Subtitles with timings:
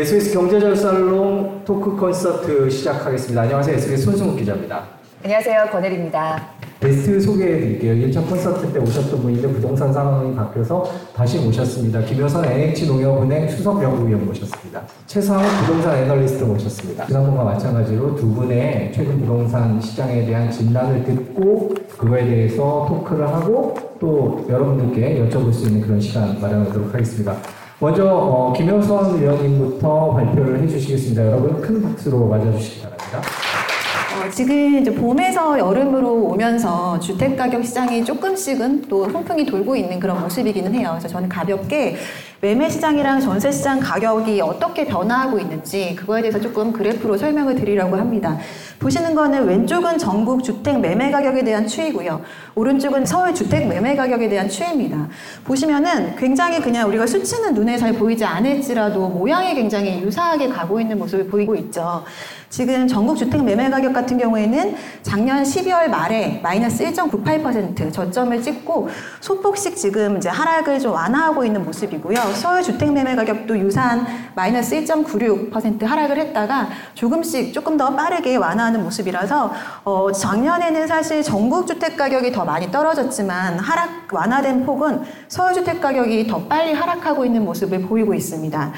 [0.00, 3.42] 네, SBS 경제절살롱 토크 콘서트 시작하겠습니다.
[3.42, 3.76] 안녕하세요.
[3.76, 4.84] SBS 손승욱 기자입니다.
[5.22, 5.66] 안녕하세요.
[5.70, 6.42] 권혜리입니다.
[6.80, 8.08] 게스트 소개해드릴게요.
[8.08, 12.00] 1차 콘서트 때 오셨던 분인데 부동산 상황이 바뀌어서 다시 모셨습니다.
[12.00, 14.80] 김효선 NH농협은행 수석연구위원 모셨습니다.
[15.06, 17.04] 최상욱 부동산 애널리스트 모셨습니다.
[17.04, 24.46] 지난번과 마찬가지로 두 분의 최근 부동산 시장에 대한 진단을 듣고 그거에 대해서 토크를 하고 또
[24.48, 27.36] 여러분들께 여쭤볼 수 있는 그런 시간 마련하도록 하겠습니다.
[27.82, 31.26] 먼저 어, 김효선 위원님부터 발표를 해주시겠습니다.
[31.26, 33.20] 여러분 큰 박수로 맞아주시기 바랍니다.
[33.20, 40.20] 어, 지금 이제 봄에서 여름으로 오면서 주택 가격 시장이 조금씩은 또 훈풍이 돌고 있는 그런
[40.20, 40.90] 모습이기는 해요.
[40.90, 41.96] 그래서 저는 가볍게
[42.42, 48.38] 매매 시장이랑 전세 시장 가격이 어떻게 변화하고 있는지 그거에 대해서 조금 그래프로 설명을 드리려고 합니다.
[48.78, 52.22] 보시는 거는 왼쪽은 전국 주택 매매 가격에 대한 추이고요.
[52.54, 55.08] 오른쪽은 서울 주택 매매 가격에 대한 추이입니다.
[55.44, 61.26] 보시면은 굉장히 그냥 우리가 수치는 눈에 잘 보이지 않을지라도 모양이 굉장히 유사하게 가고 있는 모습을
[61.26, 62.04] 보이고 있죠.
[62.48, 68.88] 지금 전국 주택 매매 가격 같은 경우에는 작년 12월 말에 마이너스 1.98% 저점을 찍고
[69.20, 72.29] 소폭씩 지금 이제 하락을 좀 완화하고 있는 모습이고요.
[72.34, 79.52] 서울 주택 매매 가격도 유사한 마이너스 1.96% 하락을 했다가 조금씩 조금 더 빠르게 완화하는 모습이라서
[79.84, 86.26] 어, 작년에는 사실 전국 주택 가격이 더 많이 떨어졌지만 하락 완화된 폭은 서울 주택 가격이
[86.26, 88.72] 더 빨리 하락하고 있는 모습을 보이고 있습니다.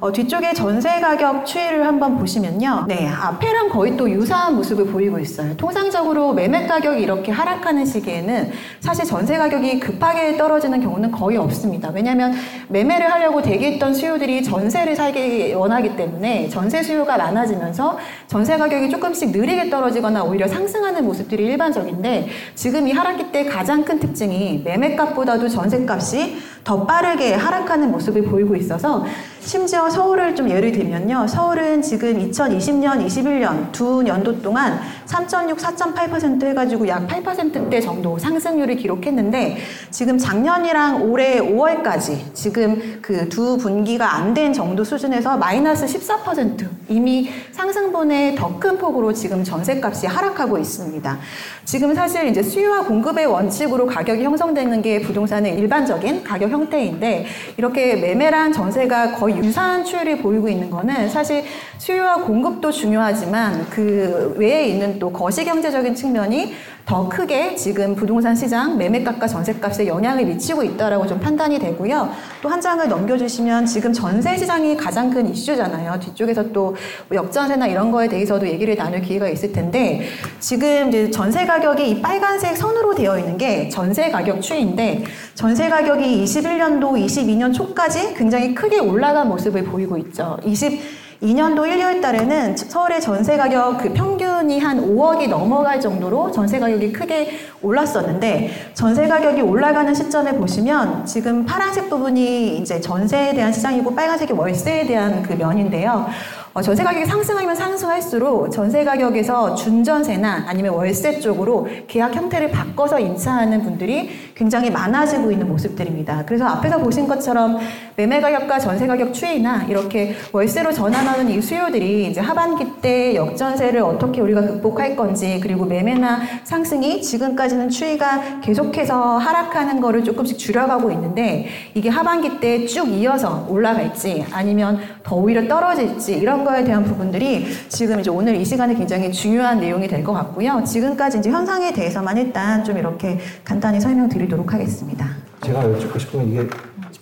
[0.00, 2.84] 어, 뒤쪽에 전세 가격 추이를 한번 보시면요.
[2.86, 5.56] 네, 앞에랑 거의 또 유사한 모습을 보이고 있어요.
[5.56, 11.90] 통상적으로 매매 가격이 이렇게 하락하는 시기에는 사실 전세 가격이 급하게 떨어지는 경우는 거의 없습니다.
[11.92, 12.32] 왜냐하면
[12.68, 19.68] 매매를 하려고 대기했던 수요들이 전세를 살기 원하기 때문에 전세 수요가 많아지면서 전세 가격이 조금씩 느리게
[19.68, 26.84] 떨어지거나 오히려 상승하는 모습들이 일반적인데 지금 이 하락기 때 가장 큰 특징이 매매값보다도 전세값이 더
[26.84, 29.04] 빠르게 하락하는 모습을 보이고 있어서
[29.40, 31.26] 심지어 서울을 좀 예를 들면요.
[31.26, 39.56] 서울은 지금 2020년, 21년 두 연도 동안 3.6, 4.8% 해가지고 약 8%대 정도 상승률을 기록했는데
[39.90, 47.30] 지금 작년이랑 올해 5월까지 지금 그 두 분기가 안 된 정도 수준에서 마이너스 14% 이미
[47.52, 51.18] 상승분의 더 큰 폭으로 지금 전세값이 하락하고 있습니다.
[51.64, 57.26] 지금 사실 이제 수요와 공급의 원칙으로 가격이 형성되는 게 부동산의 일반적인 가격 형태인데
[57.56, 61.44] 이렇게 매매랑 전세가 거의 유사한 추이를 보이고 있는 거는 사실
[61.78, 66.52] 수요와 공급도 중요하지만 그 외에 있는 또 거시 경제적인 측면이
[66.84, 72.10] 더 크게 지금 부동산 시장 매매값과 전세값에 영향을 미치고 있다라고 좀 판단이 되고요.
[72.42, 76.00] 또 한 장을 넘겨주시면 지금 전세 시장이 가장 큰 이슈잖아요.
[76.00, 76.74] 뒤쪽에서 또
[77.12, 80.08] 역전세나 이런 거에 대해서도 얘기를 나눌 기회가 있을 텐데
[80.40, 85.04] 지금 이제 전세 가격이 이 빨간색 선으로 되어 있는 게 전세 가격 추이인데
[85.34, 90.38] 전세 가격이 21년도 22년 초까지 굉장히 크게 올라간 모습을 보이고 있죠.
[90.44, 96.60] 20 2년도 1, 2월 달에는 서울의 전세 가격 그 평균이 한 5억이 넘어갈 정도로 전세
[96.60, 103.96] 가격이 크게 올랐었는데 전세 가격이 올라가는 시점에 보시면 지금 파란색 부분이 이제 전세에 대한 시장이고
[103.96, 106.06] 빨간색이 월세에 대한 그 면인데요.
[106.54, 113.62] 어, 전세 가격이 상승하면 상승할수록 전세 가격에서 준전세나 아니면 월세 쪽으로 계약 형태를 바꿔서 임차하는
[113.62, 116.24] 분들이 굉장히 많아지고 있는 모습들입니다.
[116.26, 117.58] 그래서 앞에서 보신 것처럼
[117.98, 124.20] 매매 가격과 전세 가격 추이나 이렇게 월세로 전환하는 이 수요들이 이제 하반기 때 역전세를 어떻게
[124.20, 131.88] 우리가 극복할 건지 그리고 매매나 상승이 지금까지는 추이가 계속해서 하락하는 거를 조금씩 줄여가고 있는데 이게
[131.88, 138.10] 하반기 때 쭉 이어서 올라갈지 아니면 더 오히려 떨어질지 이런 거에 대한 부분들이 지금 이제
[138.10, 140.62] 오늘 이 시간에 굉장히 중요한 내용이 될 것 같고요.
[140.64, 145.08] 지금까지 이제 현상에 대해서만 일단 좀 이렇게 간단히 설명드리도록 하겠습니다.
[145.42, 146.46] 제가 여쭙고 싶은 건 이게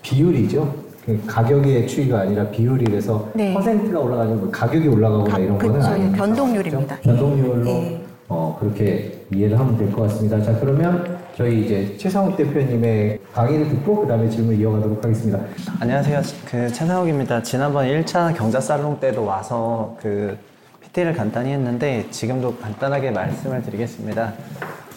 [0.01, 0.86] 비율이죠.
[1.07, 3.55] 그 가격의 추이가 아니라 비율이라서 네.
[3.55, 6.17] 퍼센트가 올라가는 거 가격이 올라가거나 가- 이런 거는 그쵸, 아니니까.
[6.17, 6.97] 변동률입니다.
[6.99, 7.09] 그렇죠?
[7.29, 8.03] 변동률로 네.
[8.29, 10.43] 어, 그렇게 이해를 하면 될 것 같습니다.
[10.43, 15.39] 자 그러면 저희 이제 최상욱 대표님의 강의를 듣고 그 다음에 질문 이어가도록 하겠습니다.
[15.79, 16.23] 안녕하세요.
[16.51, 17.41] 그 최상욱입니다.
[17.45, 20.37] 지난번 1차 경자 살롱 때도 와서 그
[20.81, 24.33] PT를 간단히 했는데 지금도 간단하게 말씀을 드리겠습니다.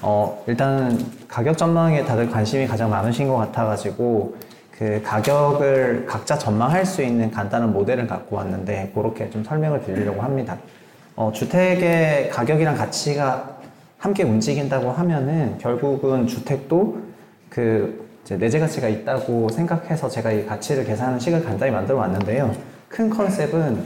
[0.01, 0.97] 어, 일단은
[1.27, 4.33] 가격 전망에 다들 관심이 가장 많으신 것 같아가지고
[4.79, 10.57] 그 가격을 각자 전망할 수 있는 간단한 모델을 갖고 왔는데 그렇게 좀 설명을 드리려고 합니다.
[11.17, 13.57] 어, 주택의 가격이랑 가치가
[13.97, 16.97] 함께 움직인다고 하면은 결국은 주택도
[17.49, 22.55] 그 내재 가치가 있다고 생각해서 제가 이 가치를 계산하는 식을 간단히 만들어 왔는데요.
[22.87, 23.83] 큰 컨셉은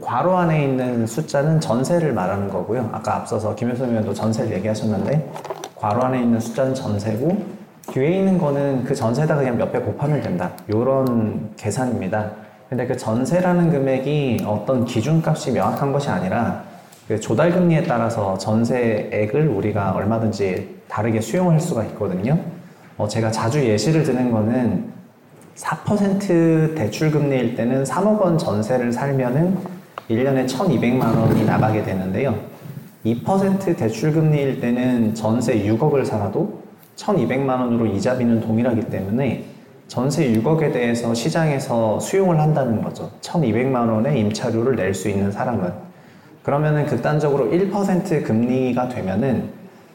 [0.00, 2.90] 괄호 안에 있는 숫자는 전세를 말하는 거고요.
[2.90, 5.30] 아까 앞서서 김효선 의원도 전세를 얘기하셨는데
[5.76, 10.52] 괄호 안에 있는 숫자는 전세고 뒤에 있는 거는 그 전세다 그냥 몇 배 곱하면 된다.
[10.68, 12.30] 이런 계산입니다.
[12.68, 16.62] 근데 그 전세라는 금액이 어떤 기준값이 명확한 것이 아니라
[17.08, 22.38] 그 조달금리에 따라서 전세액을 우리가 얼마든지 다르게 수용할 수가 있거든요.
[22.96, 24.92] 어, 제가 자주 예시를 드는 거는
[25.56, 29.58] 4% 대출금리일 때는 3억 원 전세를 살면은
[30.08, 32.34] 1년에 1,200만 원이 나가게 되는데요.
[33.04, 36.61] 2% 대출금리일 때는 전세 6억을 살아도
[36.96, 39.44] 1,200만 원으로 이자비는 동일하기 때문에
[39.88, 43.10] 전세 6억에 대해서 시장에서 수용을 한다는 거죠.
[43.20, 45.72] 1,200만 원의 임차료를 낼 수 있는 사람은.
[46.42, 49.50] 그러면은 극단적으로 1% 금리가 되면은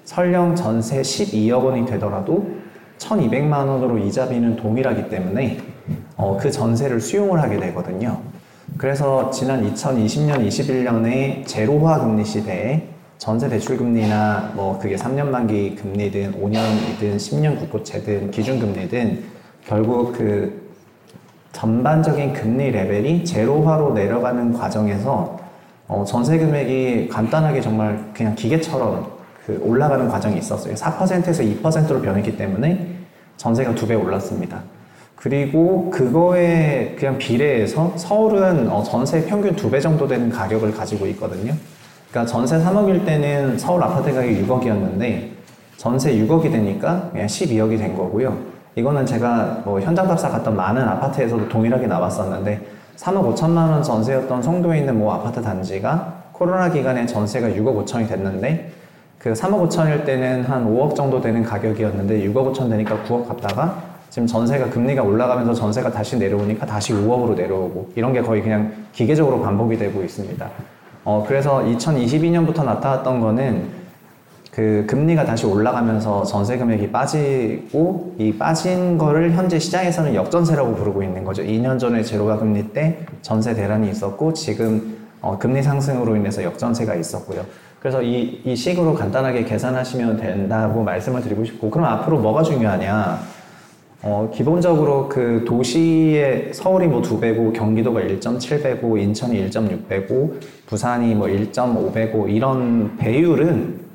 [0.05, 2.47] 설령 전세 12억 원이 되더라도
[3.00, 5.57] 1,200만 원으로 이자비는 동일하기 때문에
[6.15, 8.21] 어, 그 전세를 수용을 하게 되거든요.
[8.77, 16.33] 그래서 지난 2020년, 21년에 제로화 금리 시대에 전세 대출 금리나 뭐 그게 3년 만기 금리든
[16.41, 19.23] 5년이든 10년 국고채든 기준 금리든
[19.65, 20.67] 결국 그
[21.51, 25.39] 전반적인 금리 레벨이 제로화로 내려가는 과정에서
[25.87, 29.07] 어, 전세 금액이 간단하게 정말 그냥 기계처럼
[29.45, 30.75] 그 올라가는 과정이 있었어요.
[30.75, 32.87] 4%에서 2%로 변했기 때문에
[33.37, 34.61] 전세가 두 배 올랐습니다.
[35.15, 41.53] 그리고 그거에 그냥 비례해서 서울은 어, 전세 평균 두 배 정도 되는 가격을 가지고 있거든요.
[42.09, 45.30] 그러니까 전세 3억일 때는 서울 아파트 가격이 6억이었는데
[45.77, 48.38] 전세 6억이 되니까 그냥 12억이 된 거고요.
[48.75, 52.62] 이거는 제가 뭐 현장 답사 갔던 많은 아파트에서도 동일하게 나왔었는데
[52.95, 58.71] 3억 5천만 원 전세였던 송도에 있는 뭐 아파트 단지가 코로나 기간에 전세가 6억 5천이 됐는데
[59.18, 64.27] 그 3억 5천일 때는 한 5억 정도 되는 가격이었는데 6억 5천 되니까 9억 갔다가 지금
[64.27, 69.77] 전세가 금리가 올라가면서 전세가 다시 내려오니까 다시 5억으로 내려오고 이런 게 거의 그냥 기계적으로 반복이
[69.77, 70.50] 되고 있습니다.
[71.07, 73.69] 어, 그래서 2022년부터 나타났던 거는
[74.51, 81.24] 그 금리가 다시 올라가면서 전세 금액이 빠지고 이 빠진 거를 현재 시장에서는 역전세라고 부르고 있는
[81.24, 81.44] 거죠.
[81.44, 87.45] 2년 전에 제로가 금리 때 전세 대란이 있었고 지금 어, 금리 상승으로 인해서 역전세가 있었고요.
[87.80, 93.37] 그래서 이, 이 식으로 간단하게 계산하시면 된다고 말씀을 드리고 싶고 그럼 앞으로 뭐가 중요하냐?
[94.03, 102.95] 어, 기본적으로 그 도시의 서울이 뭐 2배고 경기도가 1.7배고 인천이 1.6배고 부산이 뭐 1.5배고 이런
[102.97, 103.88] 배율은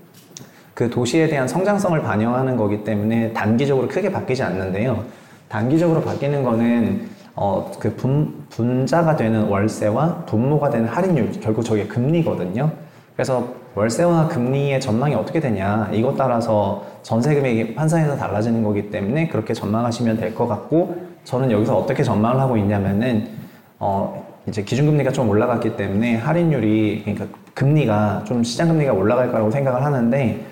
[0.74, 5.04] 그 도시에 대한 성장성을 반영하는 거기 때문에 단기적으로 크게 바뀌지 않는데요.
[5.48, 12.70] 단기적으로 바뀌는 거는 어, 그 분, 분자가 되는 월세와 분모가 되는 할인율, 결국 저게 금리거든요.
[13.14, 19.54] 그래서 월세와 금리의 전망이 어떻게 되냐, 이것 따라서 전세 금액이 환산해서 달라지는 거기 때문에 그렇게
[19.54, 23.28] 전망하시면 될 것 같고, 저는 여기서 어떻게 전망을 하고 있냐면은,
[23.78, 30.44] 어, 이제 기준금리가 좀 올라갔기 때문에 할인율이, 그러니까 금리가 좀 시장금리가 올라갈 거라고 생각을 하는데,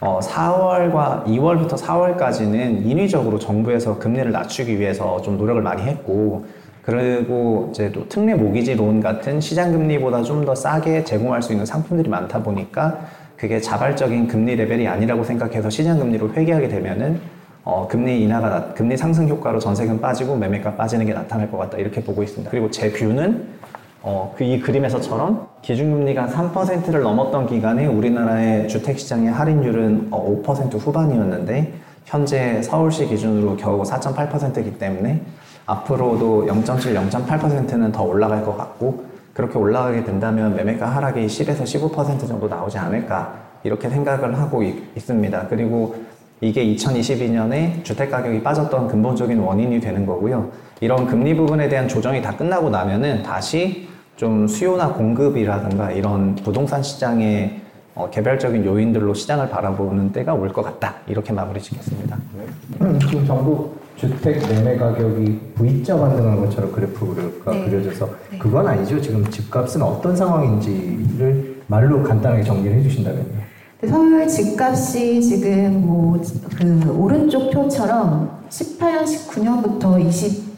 [0.00, 6.46] 어, 4월과 2월부터 4월까지는 인위적으로 정부에서 금리를 낮추기 위해서 좀 노력을 많이 했고,
[6.82, 11.64] 그리고 이제 또 특례 모기지 론 같은 시장 금리보다 좀 더 싸게 제공할 수 있는
[11.64, 13.00] 상품들이 많다 보니까
[13.36, 17.20] 그게 자발적인 금리 레벨이 아니라고 생각해서 시장 금리로 회귀하게 되면은
[17.64, 21.78] 어, 금리 인하가 나, 금리 상승 효과로 전세금 빠지고 매매가 빠지는 게 나타날 것 같다
[21.78, 22.50] 이렇게 보고 있습니다.
[22.50, 23.44] 그리고 제 뷰는
[24.02, 31.72] 어, 그 이 그림에서처럼 기준금리가 3%를 넘었던 기간에 우리나라의 주택시장의 할인율은 어, 5% 후반이었는데
[32.04, 35.20] 현재 서울시 기준으로 겨우 4.8%이기 때문에
[35.72, 42.46] 앞으로도 0.7, 0.8%는 더 올라갈 것 같고 그렇게 올라가게 된다면 매매가 하락이 10에서 15% 정도
[42.48, 45.46] 나오지 않을까 이렇게 생각을 하고 있, 있습니다.
[45.48, 45.94] 그리고
[46.40, 50.50] 이게 2022년에 주택 가격이 빠졌던 근본적인 원인이 되는 거고요.
[50.80, 57.60] 이런 금리 부분에 대한 조정이 다 끝나고 나면은 다시 좀 수요나 공급이라든가 이런 부동산 시장의
[57.94, 60.94] 어, 개별적인 요인들로 시장을 바라보는 때가 올 것 같다.
[61.06, 62.16] 이렇게 마무리 짓겠습니다.
[62.80, 67.64] 음, 지금 전국 주택 매매 가격이 V자 반등한 것처럼 그래프가 네.
[67.64, 68.38] 그려져서 네.
[68.38, 69.00] 그건 아니죠.
[69.00, 73.52] 지금 집값은 어떤 상황인지를 말로 간단하게 정리를 해주신다면요.
[73.88, 76.20] 서울 집값이 지금 뭐
[76.56, 79.98] 그 오른쪽 표처럼 18년, 19년부터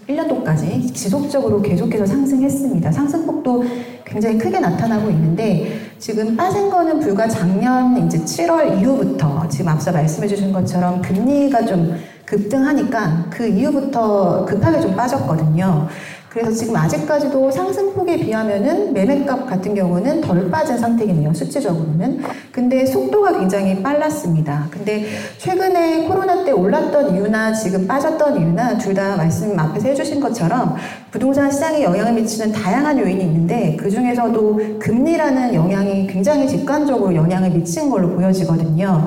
[0.07, 2.93] 21년도까지 지속적으로 계속해서 상승했습니다.
[2.93, 3.65] 상승폭도
[4.05, 10.29] 굉장히 크게 나타나고 있는데 지금 빠진 거는 불과 작년 이제 7월 이후부터 지금 앞서 말씀해
[10.29, 15.89] 주신 것처럼 금리가 좀 급등하니까 그 이후부터 급하게 좀 빠졌거든요.
[16.35, 21.33] 그래서 지금 아직까지도 상승폭에 비하면은 매매값 같은 경우는 덜 빠진 상태이네요.
[21.33, 22.23] 수치적으로는.
[22.51, 24.67] 근데 속도가 굉장히 빨랐습니다.
[24.69, 25.07] 근데
[25.39, 30.75] 최근에 코로나 때 올랐던 이유나 지금 빠졌던 이유나 둘 다 말씀 앞에서 해주신 것처럼
[31.13, 37.91] 부동산 시장에 영향을 미치는 다양한 요인이 있는데 그 중에서도 금리라는 영향이 굉장히 직관적으로 영향을 미친
[37.91, 39.05] 걸로 보여지거든요.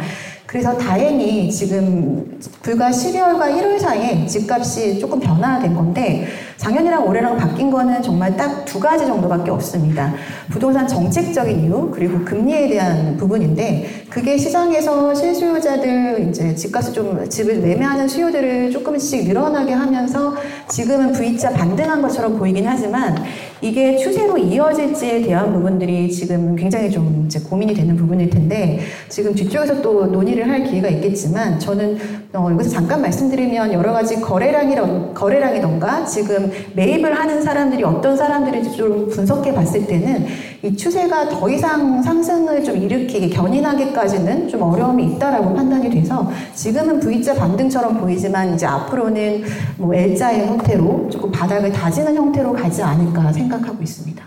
[0.47, 6.25] 그래서 다행히 지금 불과 12월과 1월 사이에 집값이 조금 변화된 건데
[6.57, 10.13] 작년이랑 올해랑 바뀐 거는 정말 딱 두 가지 정도밖에 없습니다.
[10.51, 18.07] 부동산 정책적인 이유 그리고 금리에 대한 부분인데 그게 시장에서 실수요자들 이제 집값을 좀 집을 매매하는
[18.07, 20.35] 수요들을 조금씩 늘어나게 하면서
[20.67, 23.15] 지금은 V자 반등한 것처럼 보이긴 하지만
[23.61, 29.81] 이게 추세로 이어질지에 대한 부분들이 지금 굉장히 좀 이제 고민이 되는 부분일 텐데 지금 뒤쪽에서
[29.81, 31.97] 또 논의를 할 기회가 있겠지만 저는
[32.33, 39.09] 어, 여기서 잠깐 말씀드리면 여러 가지 거래량이던 거래량이던가 지금 매입을 하는 사람들이 어떤 사람들인지 좀
[39.09, 40.25] 분석해 봤을 때는
[40.63, 47.33] 이 추세가 더 이상 상승을 좀 일으키기 견인하기까지는 좀 어려움이 있다라고 판단이 돼서 지금은 V자
[47.35, 49.43] 반등처럼 보이지만 이제 앞으로는
[49.77, 54.23] 뭐 L자의 형태로 조금 바닥을 다지는 형태로 가지 않을까 생각하고 있습니다.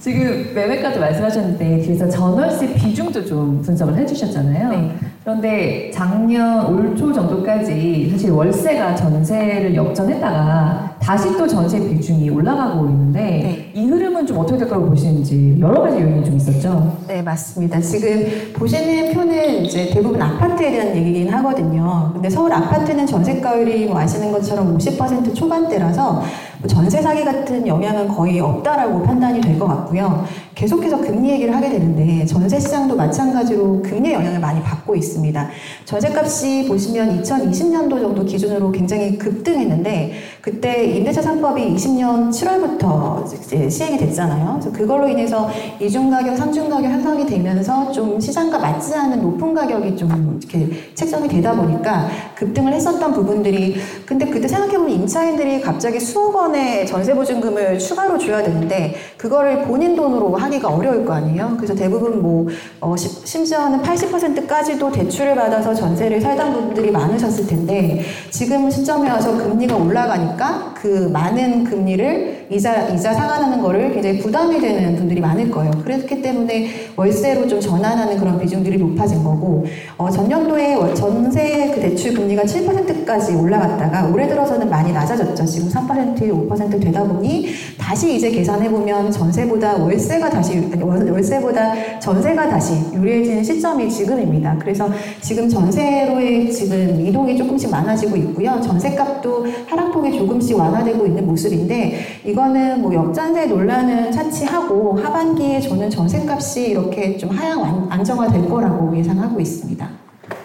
[0.00, 4.70] 지금 매매까지 말씀하셨는데 뒤에서 전월세 비중도 좀 분석을 해주셨잖아요.
[4.70, 4.96] 네.
[5.22, 13.20] 그런데 작년 올 초 정도까지 사실 월세가 전세를 역전했다가 다시 또 전세 비중이 올라가고 있는데
[13.20, 13.72] 네.
[13.74, 16.98] 이 흐름은 좀 어떻게 될 거라고 보시는지 여러 가지 요인이 좀 있었죠.
[17.08, 17.80] 네, 맞습니다.
[17.80, 22.10] 지금 보시는 표는 이제 대부분 아파트에 대한 얘기긴 하거든요.
[22.12, 26.22] 근데 서울 아파트는 전세가율이 뭐 아시는 것처럼 50% 초반대라서 뭐
[26.66, 30.24] 전세 사기 같은 영향은 거의 없다라고 판단이 될 것 같고요.
[30.54, 35.48] 계속해서 금리 얘기를 하게 되는데 전세 시장도 마찬가지로 금리 영향을 많이 받고 있습니다.
[35.86, 40.12] 전세값이 보시면 2020년도 정도 기준으로 굉장히 급등했는데
[40.42, 44.60] 그때 임대차 3법이 20년 7월부터 이제 시행이 됐잖아요.
[44.72, 45.48] 그걸로 인해서
[45.80, 51.28] 이중 가격, 삼중 가격 형성이 되면서 좀 시장과 맞지 않은 높은 가격이 좀 이렇게 책정이
[51.28, 53.76] 되다 보니까 급등을 했었던 부분들이
[54.06, 60.36] 근데 그때 생각해보면 임차인들이 갑자기 수억 원의 전세 보증금을 추가로 줘야 되는데 그거를 본인 돈으로
[60.36, 61.54] 하기가 어려울 거 아니에요.
[61.56, 62.46] 그래서 대부분 뭐
[62.80, 69.76] 어, 시- 심지어는 80%까지도 대출을 받아서 전세를 살던 분들이 많으셨을 텐데 지금 시점에 와서 금리가
[69.76, 75.70] 올라가니까 그 많은 금리를 이자 이자 상환하는 거를 굉장히 부담이 되는 분들이 많을 거예요.
[75.84, 79.66] 그렇기 때문에 월세로 좀 전환하는 그런 비중들이 높아진 거고
[79.98, 85.44] 어, 전년도에 월- 전세 그 대출 금리가 7%까지 올라갔다가 올해 들어서는 많이 낮아졌죠.
[85.44, 92.72] 지금 3% 5% 되다 보니 다시 이제 계산해 보면 전세보다 월세가 다시 월세보다 전세가 다시
[92.94, 94.56] 유리해지는 시점이 지금입니다.
[94.58, 94.88] 그래서
[95.20, 98.60] 지금 전세로의 지금 이동이 조금씩 많아지고 있고요.
[98.62, 107.16] 전세값도 하락폭이 조금씩 완화되고 있는 모습인데 이거는 뭐 역전세 논란은 차치하고 하반기에 저는 전세값이 이렇게
[107.16, 109.88] 좀 하향 완- 안정화될 거라고 예상하고 있습니다.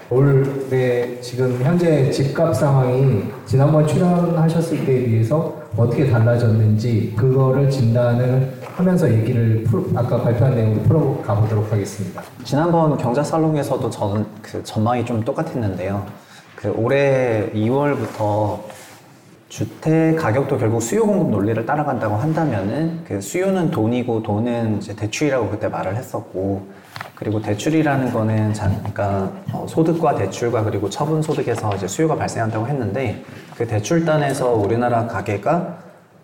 [0.10, 9.64] 올해 지금 현재 집값 상황이 지난번 출연하셨을 때에 비해서 어떻게 달라졌는지 그거를 진단을 하면서 얘기를
[9.64, 12.22] 풀- 아까 발표한 내용을 풀어가 보도록 하겠습니다.
[12.44, 16.06] 지난번 경자 살롱에서도 저는 그 전망이 좀 똑같았는데요.
[16.56, 18.60] 그 올해 2월부터
[19.56, 25.70] 주택 가격도 결국 수요 공급 논리를 따라간다고 한다면은 그 수요는 돈이고 돈은 이제 대출이라고 그때
[25.70, 26.68] 말을 했었고
[27.16, 33.24] 그리고 대출이라는 거는 잠깐 어, 소득과 대출과 그리고 처분 소득에서 이제 수요가 발생한다고 했는데
[33.56, 35.78] 그 대출단에서 우리나라 가계가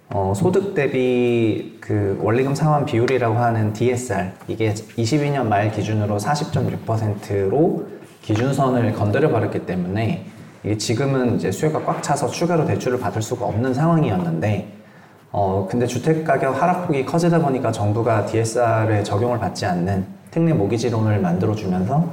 [0.10, 7.88] 어, 소득 대비 그 원리금 상환 비율이라고 하는 DSR 이게 22년 말 기준으로 40.6%로
[8.24, 10.31] 기준선을 건드려 버렸기 때문에
[10.63, 14.72] 이게 지금은 이제 수요가 꽉 차서 추가로 대출을 받을 수가 없는 상황이었는데
[15.32, 21.56] 어 근데 주택 가격 하락폭이 커지다 보니까 정부가 DSR에 적용을 받지 않는 특례 모기지론을 만들어
[21.56, 22.06] 주면서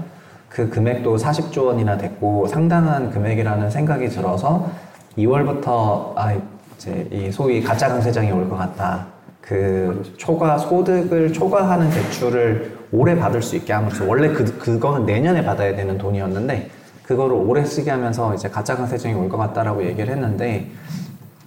[0.49, 4.71] 그 금액도 40조 원이나 됐고 상당한 금액이라는 생각이 들어서
[5.19, 6.35] 2월부터 아
[6.76, 9.07] 이제 이 소위 가짜 강세장이 올 것 같다.
[9.40, 15.75] 그 초과 소득을 초과하는 대출을 올해 받을 수 있게 하면서 원래 그 그거는 내년에 받아야
[15.75, 16.71] 되는 돈이었는데
[17.09, 20.71] 그거를 올해 쓰게 하면서 이제 가짜 강세장이 올 것 같다라고 얘기를 했는데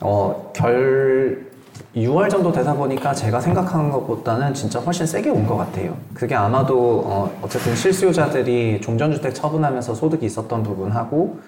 [0.02, 1.52] 어 결
[1.96, 5.96] 6월 정도 되다 보니까 제가 생각한 것보다는 진짜 훨씬 세게 온 것 같아요.
[6.16, 11.40] 그게 아마도 어 어쨌든 실수요자들이 종전주택 처분하면서 소득이 있었던 부분하고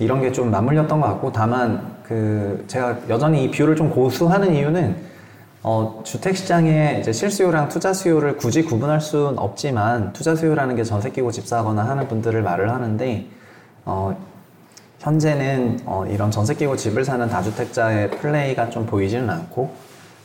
[0.00, 4.96] 이런 게 좀 맞물렸던 것 같고 다만 그 제가 여전히 이 비율을 좀 고수하는 이유는
[5.62, 11.10] 어 주택 시장의 이제 실수요랑 투자 수요를 굳이 구분할 수는 없지만 투자 수요라는 게 전세
[11.10, 13.26] 끼고 집 사거나 하는 분들을 말을 하는데
[13.88, 14.14] 어
[14.98, 19.70] 현재는 어, 이런 전세 끼고 집을 사는 다주택자의 플레이가 좀 보이지는 않고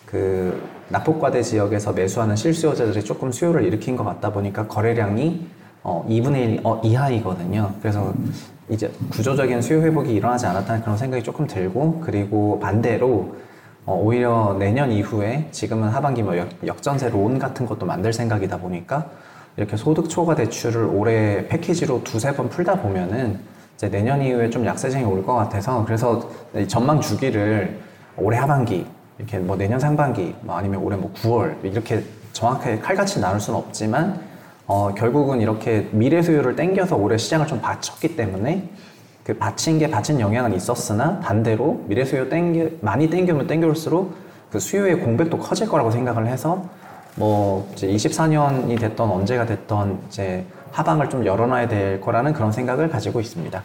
[0.06, 5.48] 그 납폭과대 지역에서 매수하는 실수요자들이 조금 수요를 일으킨 것 같다 보니까 거래량이
[5.84, 7.74] 어, 2분의 1 어, 이하이거든요.
[7.82, 8.14] 그래서
[8.70, 13.36] 이제 구조적인 수요 회복이 일어나지 않았다는 그런 생각이 조금 들고 그리고 반대로
[13.86, 19.10] 어, 오히려 내년 이후에 지금은 하반기 뭐 역, 역전세 론 같은 것도 만들 생각이다 보니까
[19.56, 23.53] 이렇게 소득 초과 대출을 올해 패키지로 두세 번 풀다 보면은
[23.84, 27.80] 이제 내년 이후에 좀 약세장이 올 것 같아서 그래서 이 전망 주기를
[28.18, 28.86] 올해 하반기
[29.18, 34.22] 이렇게 뭐 내년 상반기 뭐 아니면 올해 뭐 9월 이렇게 정확하게 칼같이 나눌 수는 없지만
[34.68, 38.70] 어, 결국은 이렇게 미래 수요를 땡겨서 올해 시장을 좀 받쳤기 때문에
[39.26, 44.14] 그 받친 게 받친 영향은 있었으나 반대로 미래 수요 땡겨 많이 땡기면 땡겨올수록
[44.50, 46.64] 그 수요의 공백도 커질 거라고 생각을 해서
[47.16, 53.20] 뭐 이제 24년이 됐던 언제가 됐던 이제 하방을 좀 열어놔야 될 거라는 그런 생각을 가지고
[53.20, 53.64] 있습니다.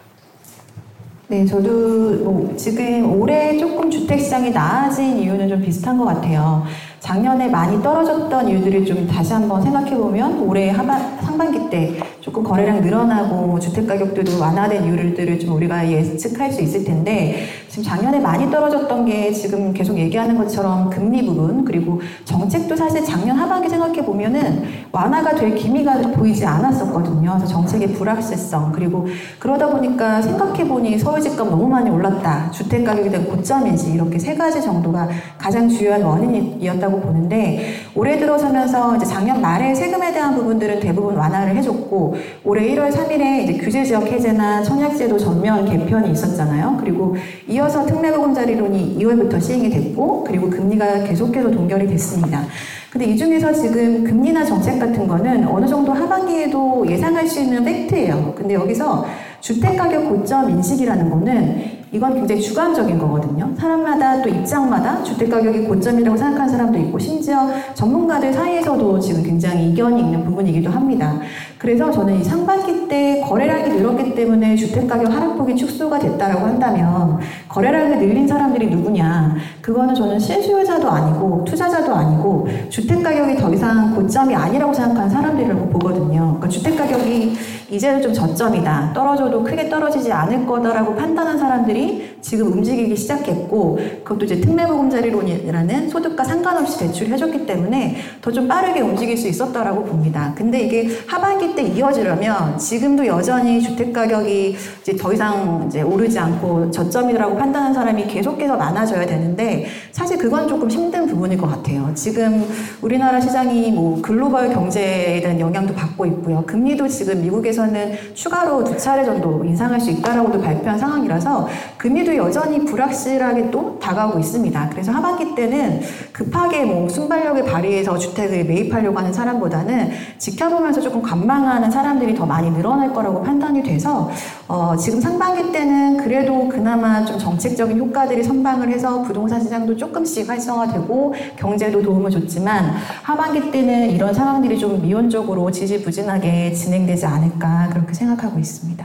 [1.31, 6.63] 네, 저도 뭐 지금 올해 조금 주택 시장이 나아진 이유는 좀 비슷한 것 같아요.
[6.99, 12.81] 작년에 많이 떨어졌던 이유들을 좀 다시 한번 생각해 보면 올해 하반 상반기 때 조금 거래량
[12.81, 19.05] 늘어나고 주택 가격들도 완화된 이유들을 좀 우리가 예측할 수 있을 텐데 지금 작년에 많이 떨어졌던
[19.05, 25.35] 게 지금 계속 얘기하는 것처럼 금리 부분 그리고 정책도 사실 작년 하반기 생각해 보면은 완화가
[25.35, 27.35] 될 기미가 보이지 않았었거든요.
[27.35, 29.07] 그래서 정책의 불확실성 그리고
[29.37, 32.49] 그러다 보니까 생각해 보니 서울 집값 너무 많이 올랐다.
[32.49, 35.07] 주택 가격에 대한 고점인지 이렇게 세 가지 정도가
[35.37, 42.15] 가장 주요한 원인이었다고 보는데 올해 들어서면서 이제 작년 말에 세금에 대한 부분들은 대부분 완화를 해줬고
[42.43, 46.77] 올해 1월 3일에 이제 규제 지역 해제나 청약제도 전면 개편이 있었잖아요.
[46.79, 47.15] 그리고
[47.47, 52.43] 이어 서 특례보금자리론이 2월부터 시행이 됐고 그리고 금리가 계속해서 동결이 됐습니다.
[52.89, 58.33] 근데 이 중에서 지금 금리나 정책 같은 거는 어느 정도 하반기에도 예상할 수 있는 팩트예요.
[58.35, 59.05] 근데 여기서
[59.41, 63.51] 주택가격 고점 인식이라는 거는 이건 굉장히 주관적인 거거든요.
[63.57, 70.23] 사람마다 또 입장마다 주택가격이 고점이라고 생각하는 사람도 있고 심지어 전문가들 사이에서도 지금 굉장히 이견이 있는
[70.25, 71.19] 부분이기도 합니다.
[71.59, 78.25] 그래서 저는 이 상반기 때 거래량이 늘었기 때문에 주택가격 하락폭이 축소가 됐다라고 한다면 거래량을 늘린
[78.25, 79.35] 사람들이 누구냐?
[79.61, 86.37] 그거는 저는 실수요자도 아니고 투자자도 아니고 주택가격이 더 이상 고점이 아니라고 생각하는 사람들이라고 보거든요.
[86.37, 87.37] 그러니까 주택가격이
[87.69, 88.93] 이제는 좀 저점이다.
[88.93, 96.79] 떨어져도 크게 떨어지지 않을 거다라고 판단한 사람들이 지금 움직이기 시작했고 그것도 이제 특례보금자리론이라는 소득과 상관없이
[96.79, 100.33] 대출해줬기 때문에 더 좀 빠르게 움직일 수 있었다라고 봅니다.
[100.35, 106.71] 근데 이게 하반기 때 이어지려면 지금도 여전히 주택 가격이 이제 더 이상 이제 오르지 않고
[106.71, 111.91] 저점이라고 판단한 사람이 계속해서 많아져야 되는데 사실 그건 조금 힘든 부분일 것 같아요.
[111.95, 112.47] 지금
[112.81, 116.43] 우리나라 시장이 뭐 글로벌 경제에 대한 영향도 받고 있고요.
[116.45, 122.63] 금리도 지금 미국에서 는 추가로 두 차례 정도 인상할 수 있다라고도 발표한 상황이라서 금리도 여전히
[122.63, 124.69] 불확실하게 또 다가오고 있습니다.
[124.69, 125.81] 그래서 하반기 때는
[126.13, 132.93] 급하게 뭐 순발력을 발휘해서 주택을 매입하려고 하는 사람보다는 지켜보면서 조금 관망하는 사람들이 더 많이 늘어날
[132.93, 134.09] 거라고 판단이 돼서
[134.51, 141.13] 어, 지금 상반기 때는 그래도 그나마 좀 정책적인 효과들이 선방을 해서 부동산 시장도 조금씩 활성화되고
[141.37, 142.71] 경제도 도움을 줬지만
[143.03, 148.83] 하반기 때는 이런 상황들이 좀 미온적으로 지지부진하게 진행되지 않을까 그렇게 생각하고 있습니다.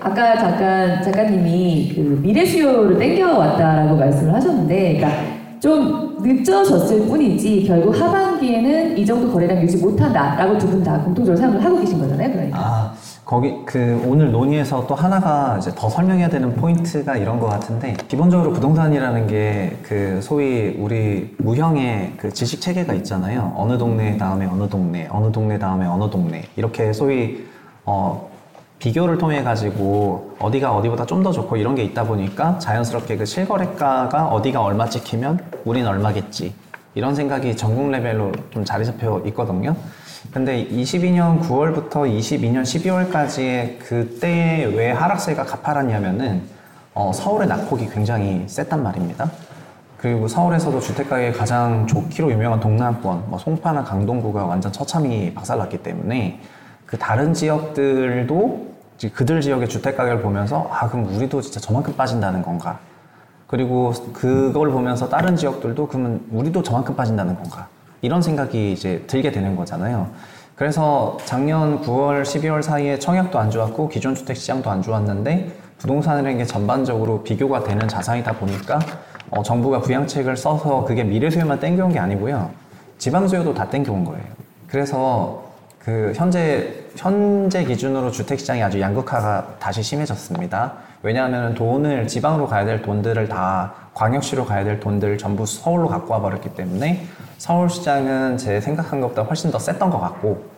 [0.00, 5.22] 아까 잠깐 작가님이 그 미래 수요를 땡겨왔다라고 말씀을 하셨는데, 그러니까
[5.60, 11.64] 좀 늦어졌을 뿐이지 결국 하반기에는 이 정도 거래량 유지 못한다라고 두 분 다 공통적으로 생각을
[11.64, 12.58] 하고 계신 거잖아요, 그러니까.
[12.58, 12.92] 아,
[13.24, 18.52] 거기 그 오늘 논의에서 또 하나가 이제 더 설명해야 되는 포인트가 이런 것 같은데 기본적으로
[18.52, 23.52] 부동산이라는 게 그 소위 우리 무형의 그 지식 체계가 있잖아요.
[23.56, 27.46] 어느 동네 다음에 어느 동네, 어느 동네 다음에 어느 동네 이렇게 소위
[27.84, 28.28] 어
[28.78, 34.28] 비교를 통해 가지고 어디가 어디보다 좀 더 좋고 이런 게 있다 보니까 자연스럽게 그 실거래가가
[34.28, 36.52] 어디가 얼마 찍히면 우린 얼마겠지
[36.94, 39.74] 이런 생각이 전국 레벨로 좀 자리 잡혀 있거든요.
[40.32, 46.42] 근데 22년 9월부터 22년 12월까지의 그때에 왜 하락세가 가파랐냐면은
[46.94, 49.30] 어, 서울의 낙폭이 굉장히 셌단 말입니다.
[49.96, 56.40] 그리고 서울에서도 주택가격이 가장 좋기로 유명한 동남권, 뭐 송파나 강동구가 완전 처참히 박살났기 때문에
[56.86, 58.72] 그 다른 지역들도
[59.14, 62.78] 그들 지역의 주택가격을 보면서 아 그럼 우리도 진짜 저만큼 빠진다는 건가?
[63.52, 67.68] 그리고 그걸 보면서 다른 지역들도 그러면 우리도 저만큼 빠진다는 건가?
[68.00, 70.08] 이런 생각이 이제 들게 되는 거잖아요.
[70.56, 76.46] 그래서 작년 9월, 12월 사이에 청약도 안 좋았고 기존 주택 시장도 안 좋았는데 부동산이라는 게
[76.46, 78.78] 전반적으로 비교가 되는 자산이다 보니까
[79.28, 82.48] 어, 정부가 부양책을 써서 그게 미래 수요만 땡겨온 게 아니고요.
[82.96, 84.24] 지방 수요도 다 땡겨온 거예요.
[84.66, 85.44] 그래서
[85.78, 90.72] 그 현재 현재 기준으로 주택 시장이 아주 양극화가 다시 심해졌습니다.
[91.02, 96.20] 왜냐하면 돈을 지방으로 가야 될 돈들을 다 광역시로 가야 될 돈들 전부 서울로 갖고 와
[96.20, 97.06] 버렸기 때문에
[97.38, 100.52] 서울 시장은 제 생각한 것보다 훨씬 더 셌던 것 같고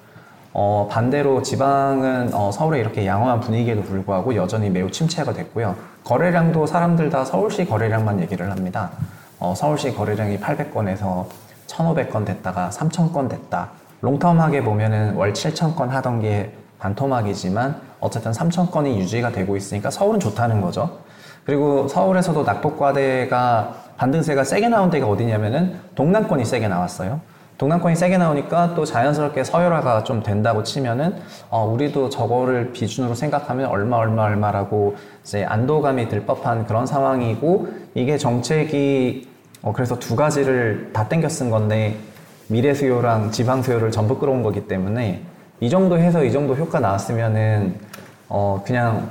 [0.53, 5.75] 어, 반대로 지방은 어, 서울의 이렇게 양호한 분위기에도 불구하고 여전히 매우 침체가 됐고요.
[6.05, 8.91] 거래량도 사람들 다 서울시 거래량만 얘기를 합니다.
[9.41, 11.27] 어, 서울시 거래량이 800건에서
[11.67, 13.71] 1,500건 됐다가 3,000건 됐다.
[14.03, 20.99] 롱텀하게 보면은 월 7,000건 하던 게 반토막이지만 어쨌든 3,000건이 유지가 되고 있으니까 서울은 좋다는 거죠.
[21.45, 27.21] 그리고 서울에서도 낙폭과대가 반등세가 세게 나온 데가 어디냐면은 동남권이 세게 나왔어요.
[27.57, 31.15] 동남권이 세게 나오니까 또 자연스럽게 서열화가 좀 된다고 치면은
[31.51, 38.19] 어, 우리도 저거를 기준으로 생각하면 얼마 얼마 얼마라고 이제 안도감이 들 법한 그런 상황이고 이게
[38.19, 39.29] 정책이
[39.63, 41.97] 어, 그래서 두 가지를 다 땡겨 쓴 건데
[42.49, 45.23] 미래 수요랑 지방 수요를 전부 끌어온 거기 때문에
[45.61, 47.77] 이 정도 해서 이 정도 효과 나왔으면은
[48.29, 49.09] 어 그냥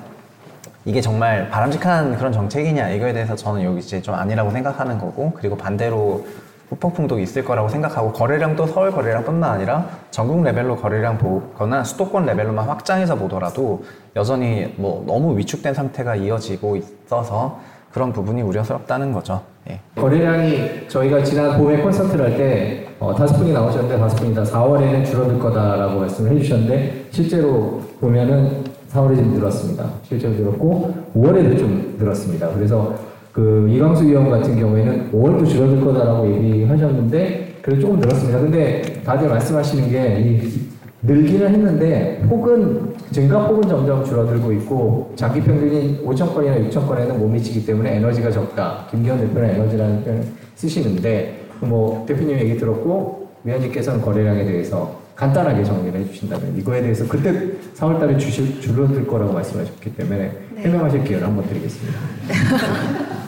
[0.86, 5.56] 이게 정말 바람직한 그런 정책이냐 이거에 대해서 저는 여기 이제 좀 아니라고 생각하는 거고 그리고
[5.56, 6.26] 반대로
[6.70, 13.16] 후폭풍도 있을 거라고 생각하고 거래량도 서울 거래량뿐만 아니라 전국 레벨로 거래량 보거나 수도권 레벨로만 확장해서
[13.16, 13.84] 보더라도
[14.16, 17.60] 여전히 뭐 너무 위축된 상태가 이어지고 있어서
[17.92, 19.42] 그런 부분이 우려스럽다는 거죠.
[19.70, 19.80] 예.
[19.96, 25.38] 거래량이 저희가 지난 봄에 콘서트를 할때 어, 다섯 분이 나오셨는데 다섯 분이 다 4월에는 줄어들
[25.38, 29.90] 거다라고 말씀을 해주셨는데 실제로 보면은 4월에 좀 늘었습니다.
[30.04, 32.50] 실제로 늘었고 5월에도 좀 늘었습니다.
[32.54, 32.94] 그래서
[33.32, 38.40] 그 이광수 위원 같은 경우에는 5월도 줄어들 거다라고 얘기하셨는데 그래도 조금 늘었습니다.
[38.40, 40.74] 근데 다들 말씀하시는 게 이,
[41.06, 47.66] 늘기는 했는데 폭은 증가폭은 점점 줄어들고 있고 장기 평균인 5천 건이나 6천 건에는 못 미치기
[47.66, 48.88] 때문에 에너지가 적다.
[48.90, 50.24] 김기현 대표는 에너지라는 표현을
[50.56, 57.32] 쓰시는데 뭐 대표님 얘기 들었고 위원님께서는 거래량에 대해서 간단하게 정리를 해주신다면 이거에 대해서 그때
[57.78, 62.00] 4월달에 주실 줄어들 거라고 말씀하셨기 때문에 해명하실 기회를 한번 드리겠습니다.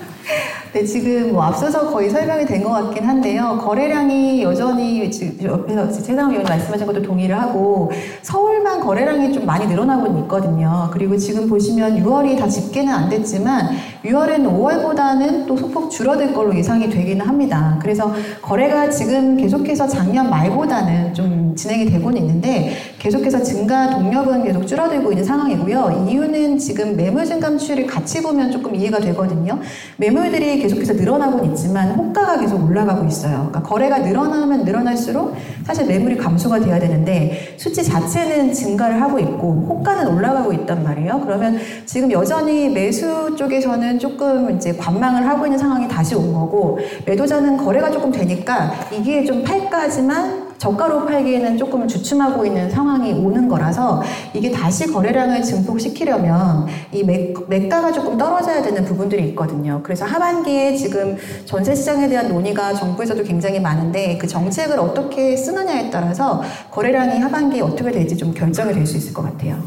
[0.74, 3.62] 네, 지금 뭐 앞서서 거의 설명이 된 것 같긴 한데요.
[3.64, 5.02] 거래량이 여전히
[5.42, 7.90] 옆에서 최상 의원님 말씀하신 것도 동의를 하고
[8.24, 10.90] 서울만 거래량이 좀 많이 늘어나고 있거든요.
[10.92, 13.70] 그리고 지금 보시면 6월이 다 집계는 안 됐지만
[14.04, 17.80] 6월에는 5월보다는 또 소폭 줄어들 걸로 예상이 되기는 합니다.
[17.82, 25.12] 그래서 거래가 지금 계속해서 작년 말보다는 좀 진행이 되고는 있는데 계속해서 증가 동력은 계속 줄어들고
[25.12, 26.08] 있는 상황이고요.
[26.10, 29.60] 이유는 지금 매물 증감 추이를 같이 보면 조금 이해가 되거든요.
[29.98, 33.48] 매물들이 계속해서 늘어나고 있지만 호가가 계속 올라가고 있어요.
[33.50, 40.08] 그러니까 거래가 늘어나면 늘어날수록 사실 매물이 감소가 돼야 되는데 수치 자체는 증가를 하고 있고 호가는
[40.08, 41.22] 올라가고 있단 말이에요.
[41.24, 47.58] 그러면 지금 여전히 매수 쪽에서는 조금 이제 관망을 하고 있는 상황이 다시 온 거고 매도자는
[47.58, 54.02] 거래가 조금 되니까 이게 좀 팔까지만 저가로 팔기에는 조금 주춤하고 있는 상황이 오는 거라서
[54.34, 59.82] 이게 다시 거래량을 증폭시키려면 이 매, 매가가 조금 떨어져야 되는 부분들이 있거든요.
[59.84, 66.42] 그래서 하반기에 지금 전세 시장에 대한 논의가 정부에서도 굉장히 많은데 그 정책을 어떻게 쓰느냐에 따라서
[66.72, 69.58] 거래량이 하반기에 어떻게 될지 좀 결정이 될 수 있을 것 같아요.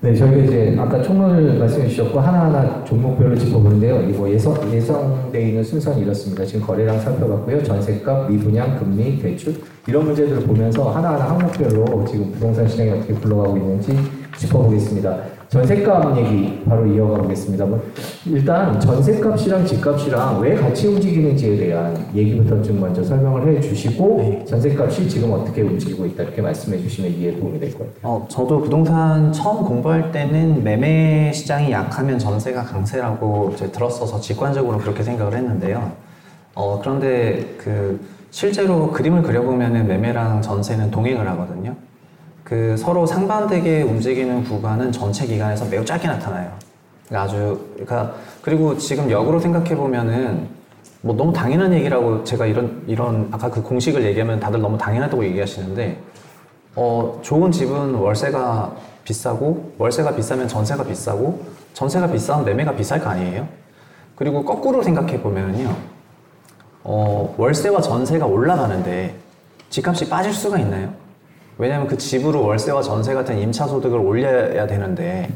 [0.00, 4.08] 네, 저희가 이제 아까 총론을 말씀해 주셨고 하나하나 종목별로 짚어보는데요.
[4.08, 6.44] 이거 예상, 예상되어 있는 순서는 이렇습니다.
[6.44, 7.62] 지금 거래량 살펴봤고요.
[7.62, 9.54] 전세값, 미분양, 금리, 대출
[9.86, 13.96] 이런 문제들을 보면서 하나하나 항목별로 지금 부동산 시장이 어떻게 굴러가고 있는지
[14.38, 15.34] 짚어보겠습니다.
[15.50, 17.64] 전세값 얘기 바로 이어가 보겠습니다.
[17.66, 17.80] 뭐
[18.26, 25.32] 일단 전세값이랑 집값이랑 왜 같이 움직이는지에 대한 얘기부터 좀 먼저 설명을 해 주시고 전세값이 지금
[25.32, 27.92] 어떻게 움직이고 있다 이렇게 말씀해 주시면 이해에 도움이 될 것 같아요.
[28.02, 35.34] 어, 저도 부동산 처음 공부할 때는 매매 시장이 약하면 전세가 강세라고 들었어서 직관적으로 그렇게 생각을
[35.34, 35.92] 했는데요.
[36.56, 38.00] 어, 그런데 그
[38.34, 41.76] 실제로 그림을 그려보면은 매매랑 전세는 동행을 하거든요.
[42.42, 46.50] 그 서로 상반되게 움직이는 구간은 전체 기간에서 매우 짧게 나타나요.
[47.06, 50.48] 그러니까 아주 그러니까 그리고 지금 역으로 생각해 보면은
[51.00, 56.00] 뭐 너무 당연한 얘기라고 제가 이런 이런 아까 그 공식을 얘기하면 다들 너무 당연하다고 얘기하시는데
[56.74, 61.40] 어, 좋은 집은 월세가 비싸고 월세가 비싸면 전세가 비싸고
[61.72, 63.46] 전세가 비싸면 매매가 비쌀 거 아니에요?
[64.16, 65.93] 그리고 거꾸로 생각해 보면요.
[66.84, 69.14] 어, 월세와 전세가 올라가는데
[69.70, 70.90] 집값이 빠질 수가 있나요?
[71.56, 75.30] 왜냐하면 그 집으로 월세와 전세 같은 임차 소득을 올려야 되는데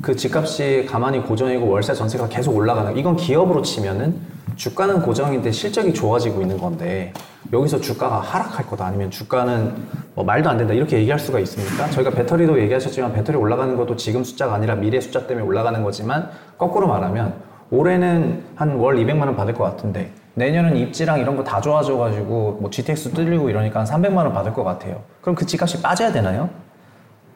[0.00, 4.16] 그 집값이 가만히 고정이고 월세 전세가 계속 올라가는 이건 기업으로 치면은
[4.56, 7.12] 주가는 고정인데 실적이 좋아지고 있는 건데
[7.52, 9.74] 여기서 주가가 하락할 거다 아니면 주가는
[10.14, 11.90] 뭐 말도 안 된다 이렇게 얘기할 수가 있습니까?
[11.90, 16.86] 저희가 배터리도 얘기하셨지만 배터리 올라가는 것도 지금 숫자가 아니라 미래 숫자 때문에 올라가는 거지만 거꾸로
[16.86, 17.34] 말하면
[17.70, 22.70] 올해는 한 월 200만 원 받을 것 같은데 내년은 입지랑 이런 거 다 좋아져가지고 뭐
[22.70, 25.02] GTX 뚫리고 이러니까 한 300만 원 받을 것 같아요.
[25.20, 26.48] 그럼 그 집값이 빠져야 되나요?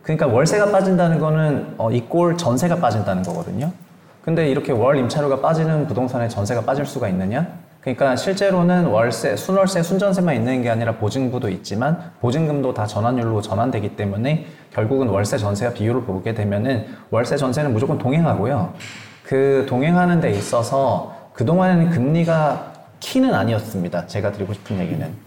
[0.03, 3.73] 그러니까 월세가 빠진다는 거는 어, 이꼴 전세가 빠진다는 거거든요.
[4.23, 7.47] 근데 이렇게 월 임차료가 빠지는 부동산에 전세가 빠질 수가 있느냐?
[7.81, 14.47] 그러니까 실제로는 월세, 순월세, 순전세만 있는 게 아니라 보증부도 있지만 보증금도 다 전환율로 전환되기 때문에
[14.73, 18.73] 결국은 월세 전세와 비율을 보게 되면은 월세 전세는 무조건 동행하고요.
[19.23, 24.07] 그 동행하는 데 있어서 그동안에는 금리가 키는 아니었습니다.
[24.07, 25.27] 제가 드리고 싶은 얘기는.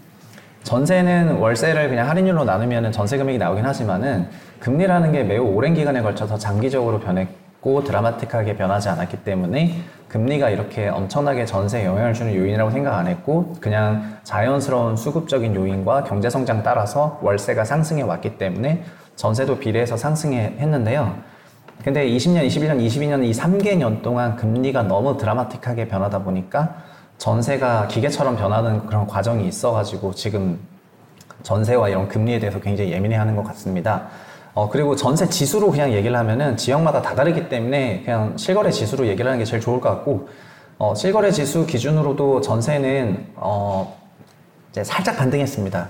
[0.62, 4.28] 전세는 월세를 그냥 할인율로 나누면 전세 금액이 나오긴 하지만은
[4.60, 7.28] 금리라는 게 매우 오랜 기간에 걸쳐서 장기적으로 변해
[7.60, 9.74] 없고 드라마틱하게 변하지 않았기 때문에
[10.08, 16.28] 금리가 이렇게 엄청나게 전세에 영향을 주는 요인이라고 생각 안 했고 그냥 자연스러운 수급적인 요인과 경제
[16.28, 18.82] 성장 따라서 월세가 상승해 왔기 때문에
[19.16, 21.16] 전세도 비례해서 상승해 했는데요.
[21.84, 26.76] 근데 20년, 21년, 22년 이 3개년 동안 금리가 너무 드라마틱하게 변하다 보니까
[27.20, 30.58] 전세가 기계처럼 변하는 그런 과정이 있어가지고 지금
[31.42, 34.08] 전세와 이런 금리에 대해서 굉장히 예민해하는 것 같습니다.
[34.54, 39.26] 어, 그리고 전세 지수로 그냥 얘기를 하면은 지역마다 다 다르기 때문에 그냥 실거래 지수로 얘기를
[39.26, 40.30] 하는 게 제일 좋을 것 같고,
[40.78, 43.98] 어, 실거래 지수 기준으로도 전세는, 어,
[44.70, 45.88] 이제 살짝 반등했습니다.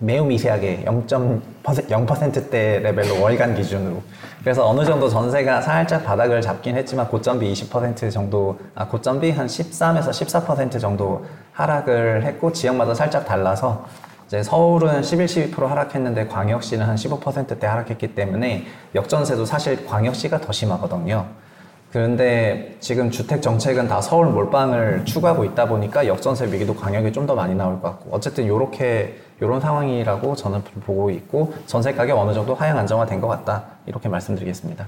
[0.00, 4.02] 매우 미세하게 0.0%대 레벨로 월간 기준으로.
[4.40, 10.08] 그래서 어느 정도 전세가 살짝 바닥을 잡긴 했지만 고점비 20% 정도, 아, 고점비 한 13에서
[10.08, 13.84] 14% 정도 하락을 했고 지역마다 살짝 달라서
[14.26, 21.26] 이제 서울은 11, 12% 하락했는데 광역시는 한 15%대 하락했기 때문에 역전세도 사실 광역시가 더 심하거든요.
[21.92, 27.54] 그런데 지금 주택 정책은 다 서울 몰빵을 추구하고 있다 보니까 역전세 위기도 광역에 좀더 많이
[27.54, 32.78] 나올 것 같고 어쨌든 요렇게 요런 상황이라고 저는 보고 있고 전세 가격 어느 정도 하향
[32.78, 34.86] 안정화된 것 같다 이렇게 말씀드리겠습니다.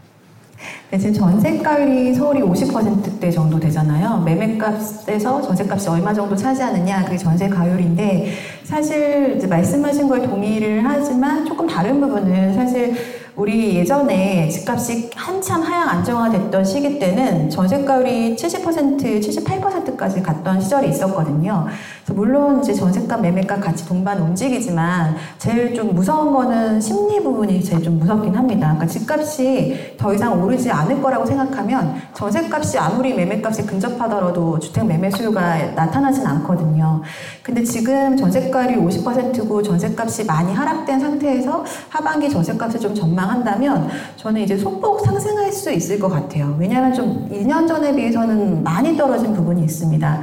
[0.90, 4.18] 네, 지금 전세가율이 서울이 50%대 정도 되잖아요.
[4.18, 12.54] 매매값에서 전세값이 얼마 정도 차지하느냐, 그게 전세가율인데, 사실 말씀하신 걸 동의를 하지만 조금 다른 부분은
[12.54, 12.94] 사실
[13.34, 21.66] 우리 예전에 집값이 한참 하향 안정화됐던 시기 때는 전세가율이 70%, 78%까지 갔던 시절이 있었거든요.
[22.10, 27.98] 물론 이제 전세값, 매매값 같이 동반 움직이지만 제일 좀 무서운 거는 심리 부분이 제일 좀
[27.98, 28.74] 무섭긴 합니다.
[28.74, 35.56] 그러니까 집값이 더 이상 오르지 않을 거라고 생각하면 전세값이 아무리 매매값에 근접하더라도 주택 매매 수요가
[35.74, 37.02] 나타나진 않거든요.
[37.42, 45.00] 근데 지금 전세가율이 50%고 전세값이 많이 하락된 상태에서 하반기 전세값을 좀 전망한다면 저는 이제 소폭
[45.00, 46.56] 상승할 수 있을 것 같아요.
[46.58, 50.22] 왜냐하면 좀 2년 전에 비해서는 많이 떨어진 부분이 있습니다.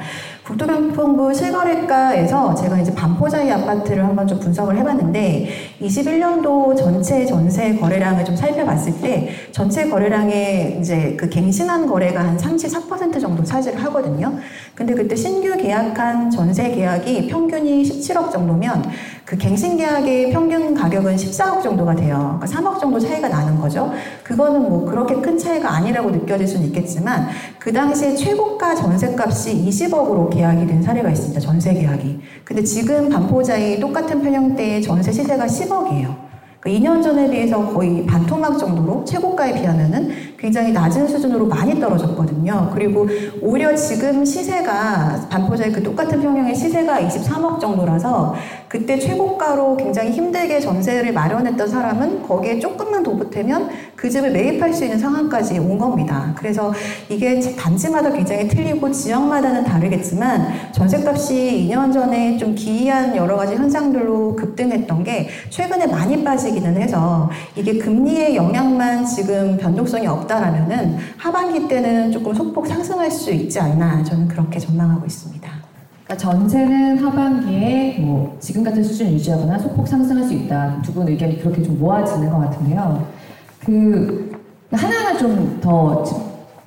[0.50, 5.48] 국토교통부 실거래가에서 제가 이제 반포자이 아파트를 한번 좀 분석을 해봤는데
[5.80, 13.22] 21년도 전체 전세 거래량을 좀 살펴봤을 때 전체 거래량의 이제 그 갱신한 거래가 한 34%
[13.22, 14.40] 정도 차지를 하거든요.
[14.74, 18.90] 근데 그때 신규 계약한 전세 계약이 평균이 17억 정도면
[19.30, 22.40] 그 갱신 계약의 평균 가격은 14억 정도가 돼요.
[22.42, 23.94] 그러니까 3억 정도 차이가 나는 거죠.
[24.24, 27.28] 그거는 뭐 그렇게 큰 차이가 아니라고 느껴질 수는 있겠지만
[27.60, 31.40] 그 당시에 최고가 전세값이 20억으로 계약이 된 사례가 있습니다.
[31.42, 32.20] 전세 계약이.
[32.44, 36.30] 근데 지금 반포자이 똑같은 평형대의 전세 시세가 10억이에요.
[36.60, 42.72] 그러니까 2년 전에 비해서 거의 반토막 정도로 최고가에 비하면은 굉장히 낮은 수준으로 많이 떨어졌거든요.
[42.74, 43.08] 그리고
[43.42, 48.36] 오히려 지금 시세가 반포자의 그 똑같은 평형의 시세가 23억 정도라서
[48.70, 54.84] 그때 최고가로 굉장히 힘들게 전세를 마련했던 사람은 거기에 조금만 더 보태면 그 집을 매입할 수
[54.84, 56.32] 있는 상황까지 온 겁니다.
[56.38, 56.72] 그래서
[57.10, 65.04] 이게 단지마다 굉장히 틀리고 지역마다는 다르겠지만 전세값이 2년 전에 좀 기이한 여러 가지 현상들로 급등했던
[65.04, 72.68] 게 최근에 많이 빠지기는 해서 이게 금리의 영향만 지금 변동성이 없다라면은 하반기 때는 조금 소폭
[72.68, 75.39] 상승할 수 있지 않나 저는 그렇게 전망하고 있습니다.
[76.10, 80.82] 그러니까 전세는 하반기에 뭐 지금 같은 수준 유지하거나 소폭 상승할 수 있다.
[80.82, 83.06] 두 분 의견이 그렇게 좀 모아지는 것 같은데요.
[83.64, 84.32] 그
[84.72, 86.04] 하나하나 좀 더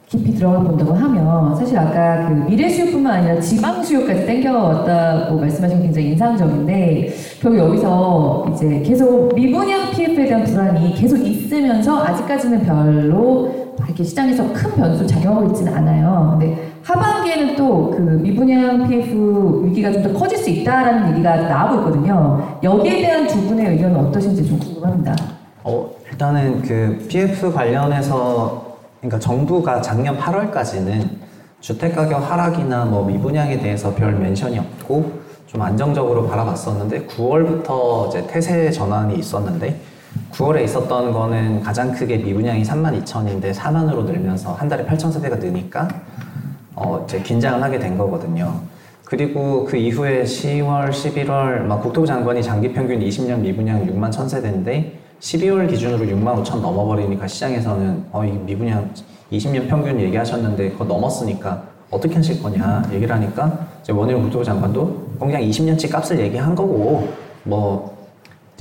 [0.07, 5.85] 깊이 들어가 본다고 하면 사실 아까 그 미래 수요뿐만 아니라 지방 수요까지 땡겨왔다고 말씀하신 게
[5.85, 14.05] 굉장히 인상적인데 결국 여기서 이제 계속 미분양 PF에 대한 불안이 계속 있으면서 아직까지는 별로 이렇게
[14.05, 16.37] 시장에서 큰 변수 작용하고 있지는 않아요.
[16.38, 22.59] 근데 하반기에는 또 그 미분양 PF 위기가 좀 더 커질 수 있다라는 얘기가 나오고 있거든요.
[22.62, 25.14] 여기에 대한 두 분의 의견은 어떠신지 좀 궁금합니다.
[25.62, 31.09] 어, 일단은 그 PF 관련해서 그러니까 정부가 작년 8월까지는
[31.61, 35.12] 주택 가격 하락이나 뭐 미분양에 대해서 별 멘션이 없고
[35.47, 39.79] 좀 안정적으로 바라봤었는데 9월부터 이제 태세 전환이 있었는데
[40.33, 45.87] 9월에 있었던 거는 가장 크게 미분양이 3만 2천인데 4만으로 늘면서 한 달에 8천 세대가 느니까
[46.75, 48.61] 어 이제 긴장을 하게 된 거거든요.
[49.05, 54.99] 그리고 그 이후에 10월, 11월 막 국토부 장관이 장기 평균 20년 미분양 6만 1천 세대인데
[55.21, 58.91] 12월 기준으로 6만 5천 넘어버리니까 시장에서는 어, 이 미분양
[59.31, 65.43] 20년 평균 얘기하셨는데 그거 넘었으니까 어떻게 하실 거냐 얘기를 하니까 이제 원희룡 국토부 장관도 그냥
[65.43, 67.09] 20년치 값을 얘기한 거고
[67.45, 67.91] 뭐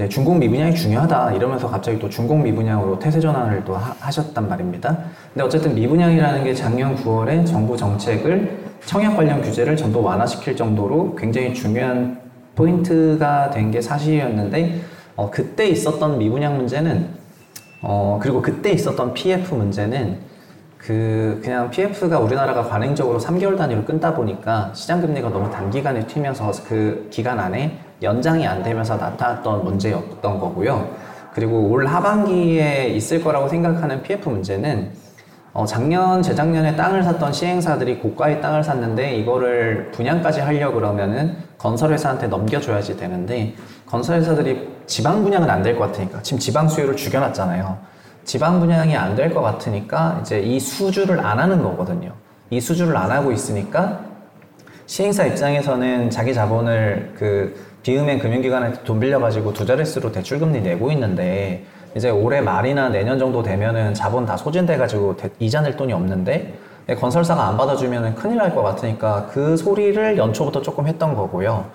[0.02, 4.98] 이제 중공 미분양이 중요하다 이러면서 갑자기 또 중공 미분양으로 태세 전환을 또 하, 셨단 말입니다.
[5.32, 11.54] 근데 어쨌든 미분양이라는 게 작년 9월에 정부 정책을 청약 관련 규제를 전부 완화시킬 정도로 굉장히
[11.54, 12.20] 중요한
[12.56, 14.82] 포인트가 된 게 사실이었는데
[15.18, 17.06] 어, 그때 있었던 미분양 문제는
[17.84, 20.18] 어, 그리고 그때 있었던 PF 문제는
[20.80, 27.08] 그 그냥 PF가 우리나라가 관행적으로 3개월 단위로 끊다 보니까 시장 금리가 너무 단기간에 튀면서 그
[27.12, 30.90] 기간 안에 연장이 안 되면서 나타났던 문제였던 거고요.
[31.34, 34.92] 그리고 올 하반기에 있을 거라고 생각하는 PF 문제는
[35.54, 42.96] 어, 작년, 재작년에 땅을 샀던 시행사들이 고가의 땅을 샀는데 이거를 분양까지 하려고 그러면은 건설회사한테 넘겨줘야지
[42.98, 43.54] 되는데
[43.86, 47.78] 건설회사들이 지방 분양은 안 될 것 같으니까 지금 지방 수요를 죽여놨잖아요.
[48.24, 52.14] 지방 분양이 안 될 것 같으니까 이제 이 수주를 안 하는 거거든요.
[52.50, 54.00] 이 수주를 안 하고 있으니까
[54.86, 61.64] 시행사 입장에서는 자기 자본을 그 비은행 금융기관한테 돈 빌려가지고 두 자릿수로 대출금리 내고 있는데
[61.96, 66.54] 이제 올해 말이나 내년 정도 되면은 자본 다 소진돼가지고 대- 이자 낼 돈이 없는데
[67.00, 71.66] 건설사가 안 받아주면은 큰일 날 것 같으니까 그 소리를 연초부터 조금 했던 거고요.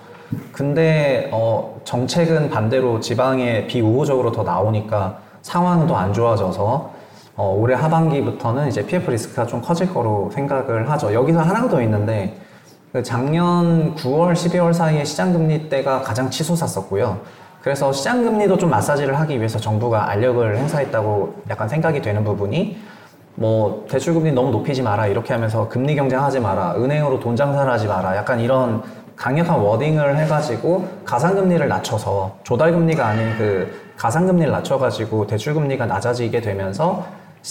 [0.52, 6.90] 근데 어, 정책은 반대로 지방에 비우호적으로 더 나오니까 상황은 더안 좋아져서
[7.36, 11.12] 어, 올해 하반기부터는 이제 PF 리스크가 좀 커질 거로 생각을 하죠.
[11.12, 12.45] 여기서 하나가 더 있는데 그
[13.02, 17.20] 작년 9월, 12월 사이에 시장금리 때가 가장 치솟았었고요.
[17.62, 22.78] 그래서 시장금리도 좀 마사지를 하기 위해서 정부가 알력을 행사했다고 약간 생각이 되는 부분이
[23.34, 28.16] 뭐 대출금리 너무 높이지 마라 이렇게 하면서 금리 경쟁하지 마라 은행으로 돈 장사를 하지 마라
[28.16, 28.82] 약간 이런
[29.16, 37.04] 강력한 워딩을 해가지고 가상금리를 낮춰서 조달금리가 아닌 그 가상금리를 낮춰가지고 대출금리가 낮아지게 되면서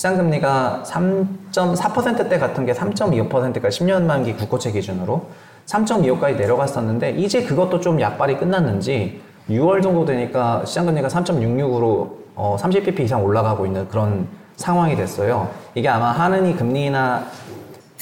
[0.05, 5.21] 시장금리가 3.4%대 같은 게 3.25%가 10년 만기 국고채 기준으로
[5.67, 13.23] 3.25까지 내려갔었는데 이제 그것도 좀 약발이 끝났는지 6월 정도 되니까 시장금리가 3.66으로 어, 30bp 이상
[13.23, 14.27] 올라가고 있는 그런
[14.57, 15.49] 상황이 됐어요.
[15.75, 17.23] 이게 아마 하느니 금리나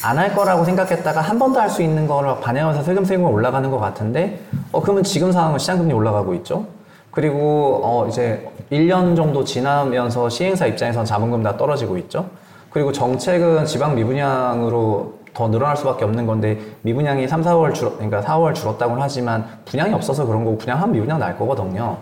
[0.02, 3.78] 안 할 거라고 생각했다가 한 번 더 할 수 있는 거를 반영해서 슬금슬금 올라가는 것
[3.78, 4.40] 같은데
[4.72, 6.66] 어 그러면 지금 상황은 시장금리 올라가고 있죠.
[7.12, 12.26] 그리고 어 이제 1년 정도 지나면서 시행사 입장에선 자본금 다 떨어지고 있죠.
[12.70, 18.54] 그리고 정책은 지방 미분양으로 더 늘어날 수밖에 없는 건데 미분양이 3, 4월 줄 그러니까 4월
[18.54, 21.98] 줄었다고는 하지만 분양이 없어서 그런 거고 분양하면 미분양 날 거거든요.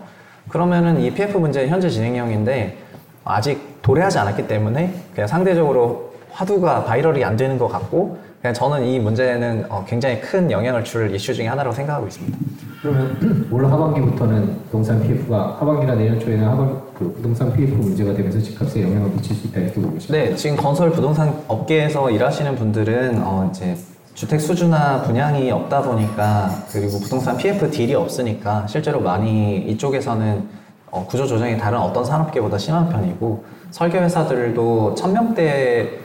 [0.48, 2.78] 그러면은 이 PF 문제 현재 진행형인데
[3.24, 8.98] 아직 도래하지 않았기 때문에 그냥 상대적으로 화두가 viral이 안 되는 것 같고 그냥 저는 이
[8.98, 12.36] 문제는 어, 굉장히 큰 영향을 줄 이슈 중에 하나라고 생각하고 있습니다.
[12.82, 18.82] 그러면 올 하반기부터는 부동산 PF가 하반기나 내년 초에는 하반 그 부동산 PF 문제가 되면서 집값에
[18.82, 20.24] 영향을 미칠 수 있다 이렇게 보고 계십니다.
[20.24, 23.76] 네, 지금 건설 부동산 업계에서 일하시는 분들은 어 이제
[24.14, 30.48] 주택 수주나 분양이 없다 보니까 그리고 부동산 PF 딜이 없으니까 실제로 많이 이쪽에서는
[30.90, 36.02] 어 구조 조정이 다른 어떤 산업계보다 심한 편이고 설계 회사들도 천 명대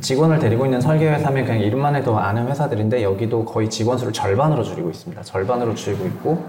[0.00, 4.62] 직원을 데리고 있는 설계 회사면 그냥 이름만 해도 아는 회사들인데 여기도 거의 직원 수를 절반으로
[4.62, 5.22] 줄이고 있습니다.
[5.22, 6.42] 절반으로 줄이고 있고.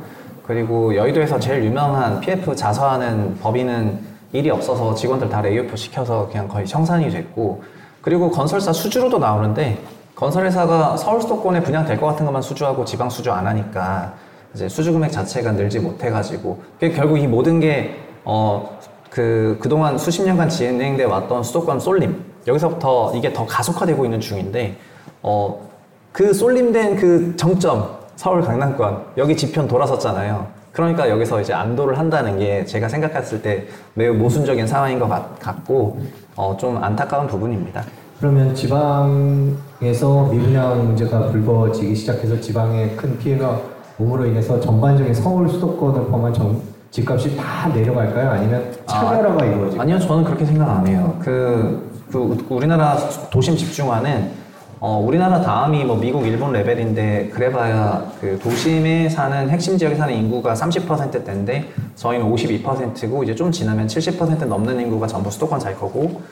[0.43, 3.99] 그리고 여의도에서 제일 유명한 PF 자서하는 법인은
[4.33, 7.63] 일이 없어서 직원들 다 레이오프 시켜서 그냥 거의 청산이 됐고.
[8.01, 9.77] 그리고 건설사 수주로도 나오는데
[10.15, 14.13] 건설회사가 서울 수도권에 분양될 것 같은 것만 수주하고 지방 수주 안 하니까
[14.53, 18.79] 이제 수주 금액 자체가 늘지 못해가지고 결국 이 모든 게 어
[19.11, 24.77] 그 그동안 수십 년간 진행돼 왔던 수도권 쏠림 여기서부터 이게 더 가속화되고 있는 중인데
[25.21, 25.71] 어
[26.11, 30.45] 그 쏠림된 그 정점 서울 강남권 여기 지편 돌아섰잖아요.
[30.73, 35.99] 그러니까 여기서 이제 안도를 한다는 게 제가 생각했을 때 매우 모순적인 상황인 것 같, 같고
[36.35, 37.83] 어, 좀 안타까운 부분입니다.
[38.19, 43.59] 그러면 지방에서 미분양 문제가 불거지기 시작해서 지방에 큰 피해가
[43.97, 48.29] 옴으로 인해서 전반적인 서울 수도권을 포함한 정, 집값이 다 내려갈까요?
[48.31, 49.81] 아니면 차별화가 이루어질까요?
[49.81, 51.17] 아니요, 저는 그렇게 생각 안 해요.
[51.21, 52.97] 그, 그 우리나라
[53.29, 54.41] 도심 집중화는
[54.83, 60.55] 어, 우리나라 다음이 뭐 미국, 일본 레벨인데 그래봐야 그 도심에 사는 핵심 지역에 사는 인구가
[60.55, 66.23] 30%대인데 저희는 52%고 이제 좀 지나면 70% 넘는 인구가 전부 수도권 살 거고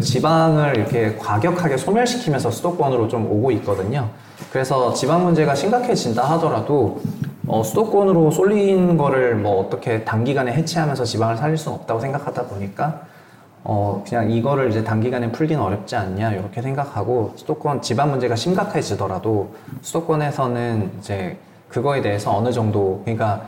[0.00, 4.08] 지방을 이렇게 과격하게 소멸시키면서 수도권으로 좀 오고 있거든요.
[4.52, 7.02] 그래서 지방 문제가 심각해진다 하더라도
[7.48, 13.02] 어, 수도권으로 쏠린 거를 뭐 어떻게 단기간에 해체하면서 지방을 살릴 수는 없다고 생각하다 보니까
[13.68, 20.90] 어, 그냥 이거를 이제 단기간에 풀기는 어렵지 않냐, 이렇게 생각하고, 수도권 지방 문제가 심각해지더라도, 수도권에서는
[21.00, 21.36] 이제
[21.68, 23.42] 그거에 대해서 어느 정도, 그러니까,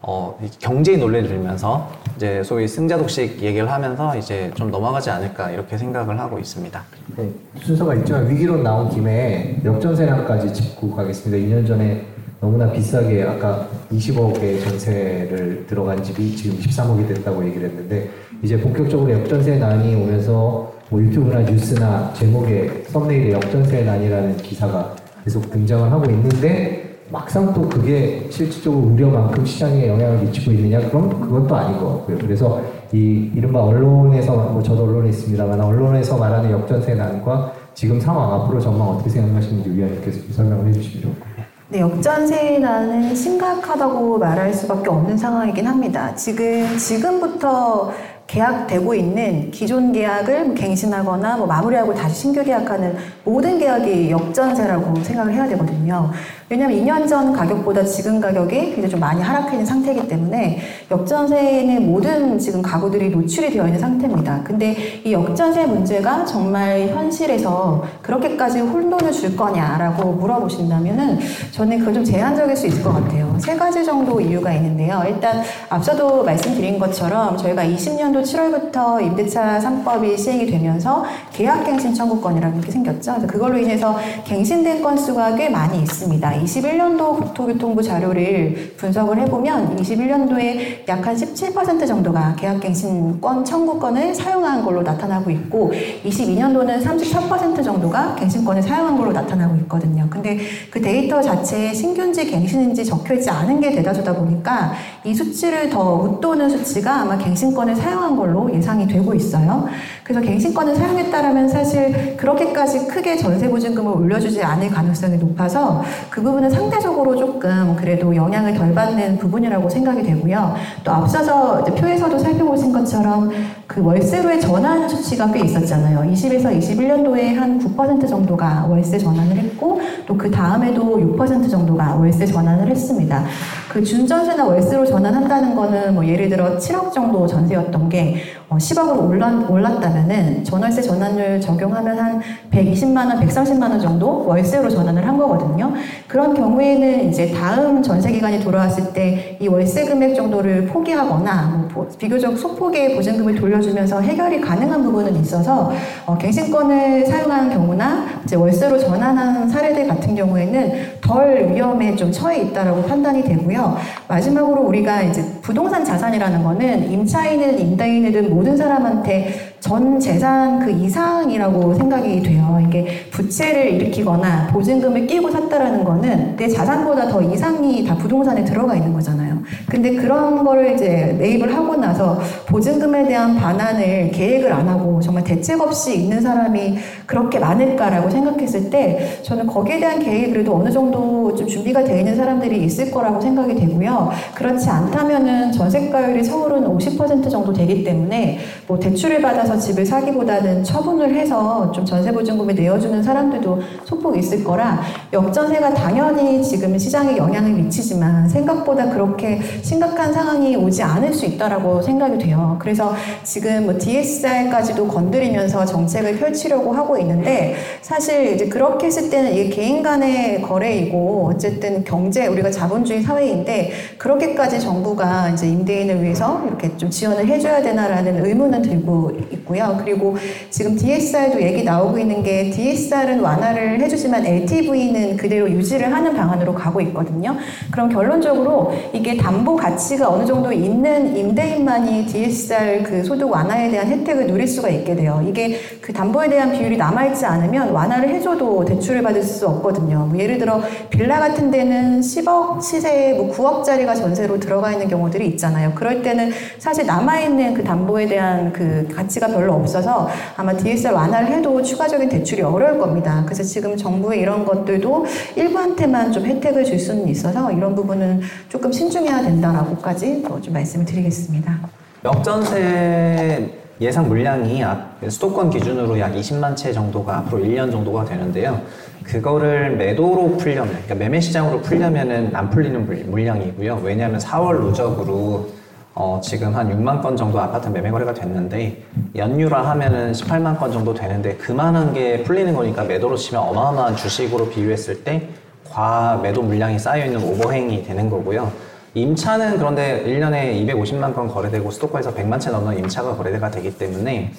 [0.00, 5.50] 어, 이 경제의 논리를 들면서, 이제 소위 승자 독식 얘기를 하면서 이제 좀 넘어가지 않을까,
[5.50, 6.82] 이렇게 생각을 하고 있습니다.
[7.16, 7.30] 네,
[7.60, 11.36] 순서가 있지만 위기론 나온 김에 역전세랑까지 짚고 가겠습니다.
[11.36, 12.06] 2년 전에
[12.40, 18.08] 너무나 비싸게 아까 20억의 전세를 들어간 집이 지금 13억이 됐다고 얘기를 했는데
[18.42, 25.90] 이제 본격적으로 역전세 난이 오면서 뭐 유튜브나 뉴스나 제목에 썸네일에 역전세 난이라는 기사가 계속 등장을
[25.92, 31.98] 하고 있는데 막상 또 그게 실질적으로 우려만큼 시장에 영향을 미치고 있느냐 그럼 또 아닌 것
[31.98, 32.18] 같고요.
[32.18, 32.62] 그래서
[32.92, 38.88] 이 이른바 언론에서 뭐 저도 언론에 있습니다만 언론에서 말하는 역전세 난과 지금 상황 앞으로 전망
[38.88, 41.46] 어떻게 생각하시는지 위원님께서 좀 설명을 해주시면 좋을 것 같아요.
[41.68, 46.12] 네, 역전세난은 심각하다고 말할 수밖에 없는 상황이긴 합니다.
[46.16, 47.92] 지금, 지금부터
[48.30, 55.34] 계약되고 있는 기존 계약을 뭐 갱신하거나 뭐 마무리하고 다시 신규 계약하는 모든 계약이 역전세라고 생각을
[55.34, 56.12] 해야 되거든요.
[56.52, 60.58] 왜냐하면 2년 전 가격보다 지금 가격이 굉장히 좀 많이 하락해 있는 상태이기 때문에
[60.90, 64.42] 역전세에는 모든 지금 가구들이 노출이 되어 있는 상태입니다.
[64.42, 71.20] 근데 이 역전세 문제가 정말 현실에서 그렇게까지 혼돈을 줄 거냐라고 물어보신다면은
[71.52, 73.32] 저는 그건 좀 제한적일 수 있을 것 같아요.
[73.38, 75.04] 세 가지 정도 이유가 있는데요.
[75.06, 83.12] 일단 앞서도 말씀드린 것처럼 저희가 20년도 7월부터 임대차 3법이 시행이 되면서 계약갱신 청구권이라는 게 생겼죠.
[83.12, 86.39] 그래서 그걸로 인해서 갱신된 건수가 꽤 많이 있습니다.
[86.44, 95.30] 21년도 국토교통부 자료를 분석을 해보면 21년도에 약 한 17% 정도가 계약갱신권 청구권을 사용한 걸로 나타나고
[95.30, 95.72] 있고
[96.04, 100.06] 22년도는 34% 정도가 갱신권을 사용한 걸로 나타나고 있거든요.
[100.08, 100.38] 근데
[100.70, 104.72] 그 데이터 자체에 신규인지 갱신인지 적혀있지 않은 게 대다수다 보니까
[105.04, 109.66] 이 수치를 더 웃도는 수치가 아마 갱신권을 사용한 걸로 예상이 되고 있어요.
[110.10, 117.14] 그래서 갱신권을 사용했다라면 사실 그렇게까지 크게 전세 보증금을 올려주지 않을 가능성이 높아서 그 부분은 상대적으로
[117.14, 120.56] 조금 그래도 영향을 덜 받는 부분이라고 생각이 되고요.
[120.82, 123.30] 또 앞서서 표에서도 살펴보신 것처럼
[123.68, 126.00] 그 월세로의 전환 수치가 꽤 있었잖아요.
[126.10, 132.68] 20에서 21년도에 한 9% 정도가 월세 전환을 했고 또 그 다음에도 6% 정도가 월세 전환을
[132.68, 133.24] 했습니다.
[133.70, 139.48] 그 준전세나 월세로 전환한다는 거는 뭐 예를 들어 7억 정도 전세였던 게 어, 10억으로 올랐,
[139.50, 142.20] 올랐다면은 전월세 전환율 적용하면 한
[142.50, 145.72] 120만 원, 130만 원 정도 월세로 전환을 한 거거든요.
[146.08, 151.88] 그런 경우에는 이제 다음 전세 기간이 돌아왔을 때 이 월세 금액 정도를 포기하거나 뭐 보-
[151.96, 155.72] 비교적 소폭의 보증금을 돌려주면서 해결이 가능한 부분은 있어서
[156.04, 162.82] 어, 갱신권을 사용한 경우나 이제 월세로 전환한 사례들 같은 경우에는 덜 위험에 좀 처해 있다라고
[162.82, 163.76] 판단이 되고요.
[164.08, 172.22] 마지막으로 우리가 이제 부동산 자산이라는 거는 임차인은 임대인이든 모든 사람한테 전 재산 그 이상이라고 생각이
[172.22, 172.58] 돼요.
[172.66, 178.94] 이게 부채를 일으키거나 보증금을 끼고 샀다라는 거는 내 자산보다 더 이상이 다 부동산에 들어가 있는
[178.94, 179.29] 거잖아요.
[179.68, 185.60] 근데 그런 거를 이제 매입을 하고 나서 보증금에 대한 반환을 계획을 안 하고 정말 대책
[185.60, 191.46] 없이 있는 사람이 그렇게 많을까라고 생각했을 때 저는 거기에 대한 계획이 그래도 어느 정도 좀
[191.46, 194.10] 준비가 되어 있는 사람들이 있을 거라고 생각이 되고요.
[194.34, 201.70] 그렇지 않다면은 전세가율이 서울은 50% 정도 되기 때문에 뭐 대출을 받아서 집을 사기보다는 처분을 해서
[201.72, 204.80] 좀 전세보증금을 내어주는 사람들도 소폭 있을 거라
[205.12, 212.18] 역전세가 당연히 지금 시장에 영향을 미치지만 생각보다 그렇게 심각한 상황이 오지 않을 수 있다라고 생각이
[212.18, 212.56] 돼요.
[212.60, 219.48] 그래서 지금 뭐 DSR까지도 건드리면서 정책을 펼치려고 하고 있는데 사실 이제 그렇게 했을 때는 이게
[219.48, 226.90] 개인 간의 거래이고 어쨌든 경제 우리가 자본주의 사회인데 그렇게까지 정부가 이제 임대인을 위해서 이렇게 좀
[226.90, 229.78] 지원을 해줘야 되나라는 의문은 들고 있고요.
[229.82, 230.16] 그리고
[230.50, 236.80] 지금 DSR도 얘기 나오고 있는 게 DSR은 완화를 해주지만 LTV는 그대로 유지를 하는 방안으로 가고
[236.82, 237.36] 있거든요.
[237.70, 244.26] 그럼 결론적으로 이게 담보 가치가 어느 정도 있는 임대인만이 DSR 그 소득 완화에 대한 혜택을
[244.26, 245.22] 누릴 수가 있게 돼요.
[245.28, 250.06] 이게 그 담보에 대한 비율이 남아있지 않으면 완화를 해줘도 대출을 받을 수 없거든요.
[250.06, 255.72] 뭐 예를 들어 빌라 같은 데는 10억 시세에 뭐 9억짜리가 전세로 들어가 있는 경우들이 있잖아요.
[255.74, 261.62] 그럴 때는 사실 남아있는 그 담보에 대한 그 가치가 별로 없어서 아마 DSR 완화를 해도
[261.62, 263.22] 추가적인 대출이 어려울 겁니다.
[263.26, 265.04] 그래서 지금 정부의 이런 것들도
[265.36, 271.58] 일부한테만 좀 혜택을 줄 수는 있어서 이런 부분은 조금 신중 해야 된다라고까지 또좀 말씀을 드리겠습니다.
[272.04, 273.50] 역전세
[273.80, 278.60] 예상 물량이 앞- 수도권 기준으로 약 20만 채 정도가 앞으로 1년 정도가 되는데요.
[279.02, 283.80] 그거를 매도로 풀려면, 그러니까 매매 시장으로 풀려면은 안 풀리는 물- 물량이고요.
[283.82, 285.48] 왜냐하면 4월 누적으로
[285.94, 288.82] 어, 지금 한 6만 건 정도 아파트 매매 거래가 됐는데
[289.16, 295.02] 연유라 하면은 18만 건 정도 되는데 그만한 게 풀리는 거니까 매도로 치면 어마어마한 주식으로 비유했을
[295.02, 295.28] 때
[295.68, 298.52] 과매도 물량이 쌓여 있는 오버행이 되는 거고요.
[298.94, 304.32] 임차는 그런데 1년에 250만 건 거래되고 수도권에서 100만 채 넘는 임차가 거래가 되기 때문에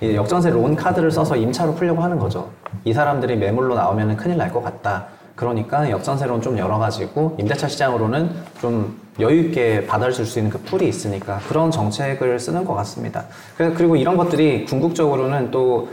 [0.00, 2.50] 이 역전세 론 카드를 써서 임차로 풀려고 하는 거죠.
[2.84, 5.06] 이 사람들이 매물로 나오면 큰일 날 것 같다.
[5.34, 8.30] 그러니까 역전세론 좀 열어가지고 임대차 시장으로는
[8.60, 13.24] 좀 여유 있게 받아줄 수 있는 그 풀이 있으니까 그런 정책을 쓰는 것 같습니다.
[13.56, 15.88] 그리고 이런 것들이 궁극적으로는 또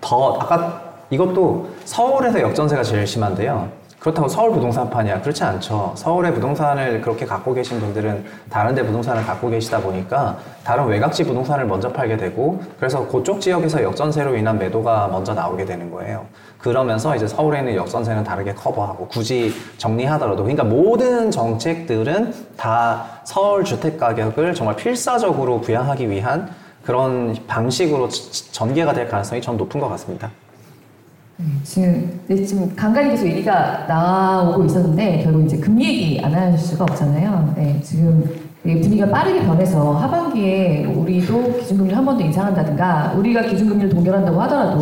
[0.00, 3.68] 더 아까 이것도 서울에서 역전세가 제일 심한데요.
[4.00, 5.20] 그렇다고 서울 부동산판이야.
[5.20, 5.92] 그렇지 않죠.
[5.94, 11.66] 서울의 부동산을 그렇게 갖고 계신 분들은 다른 데 부동산을 갖고 계시다 보니까 다른 외곽지 부동산을
[11.66, 16.24] 먼저 팔게 되고 그래서 그쪽 지역에서 역전세로 인한 매도가 먼저 나오게 되는 거예요.
[16.58, 23.98] 그러면서 이제 서울에 있는 역전세는 다르게 커버하고 굳이 정리하더라도 그러니까 모든 정책들은 다 서울 주택
[23.98, 26.48] 가격을 정말 필사적으로 부양하기 위한
[26.84, 30.30] 그런 방식으로 지- 전개가 될 가능성이 전 높은 것 같습니다.
[31.62, 36.84] 지금 네, 지금 간간히 계속 얘기가 나오고 있었는데 결국 이제 금리 얘기 안 할 수가
[36.84, 37.54] 없잖아요.
[37.56, 38.24] 네, 지금
[38.64, 44.40] 이 분위기가 빠르게 변해서 하반기에 뭐 우리도 기준금리를 한 번 더 인상한다든가 우리가 기준금리를 동결한다고
[44.42, 44.76] 하더라도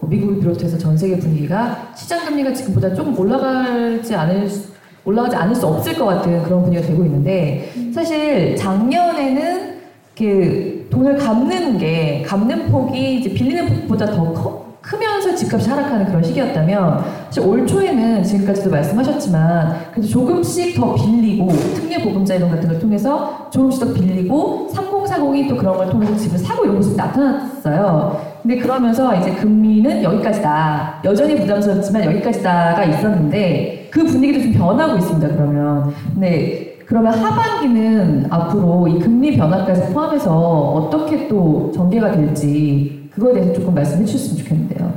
[0.00, 4.70] 뭐 미국을 비롯해서 전 세계 분위기가 시장금리가 지금보다 조금 올라가지 않을 수-
[5.04, 9.76] 올라가지 않을 수 없을 것 같은 그런 분위기가 되고 있는데 사실 작년에는
[10.16, 16.22] 그 돈을 갚는 게 갚는 폭이 이제 빌리는 폭보다 더 커, 크면서 집값이 하락하는 그런
[16.22, 22.78] 시기였다면 사실 올 초에는 지금까지도 말씀하셨지만 그래도 조금씩 더 빌리고 특례 보금자 이런 같은 걸
[22.78, 28.36] 통해서 조금씩 더 빌리고 3040이 또 그런 걸 통해서 집을 사고 이런 모습이 나타났어요.
[28.42, 31.00] 근데 그러면서 이제 금리는 여기까지다.
[31.04, 35.34] 여전히 부담스럽지만 여기까지다가 있었는데 그 분위기도 좀 변하고 있습니다.
[35.34, 43.54] 그러면 근데 그러면 하반기는 앞으로 이 금리 변화까지 포함해서 어떻게 또 전개가 될지 그거에 대해서
[43.54, 44.92] 조금 말씀해 주셨으면 좋겠는데요.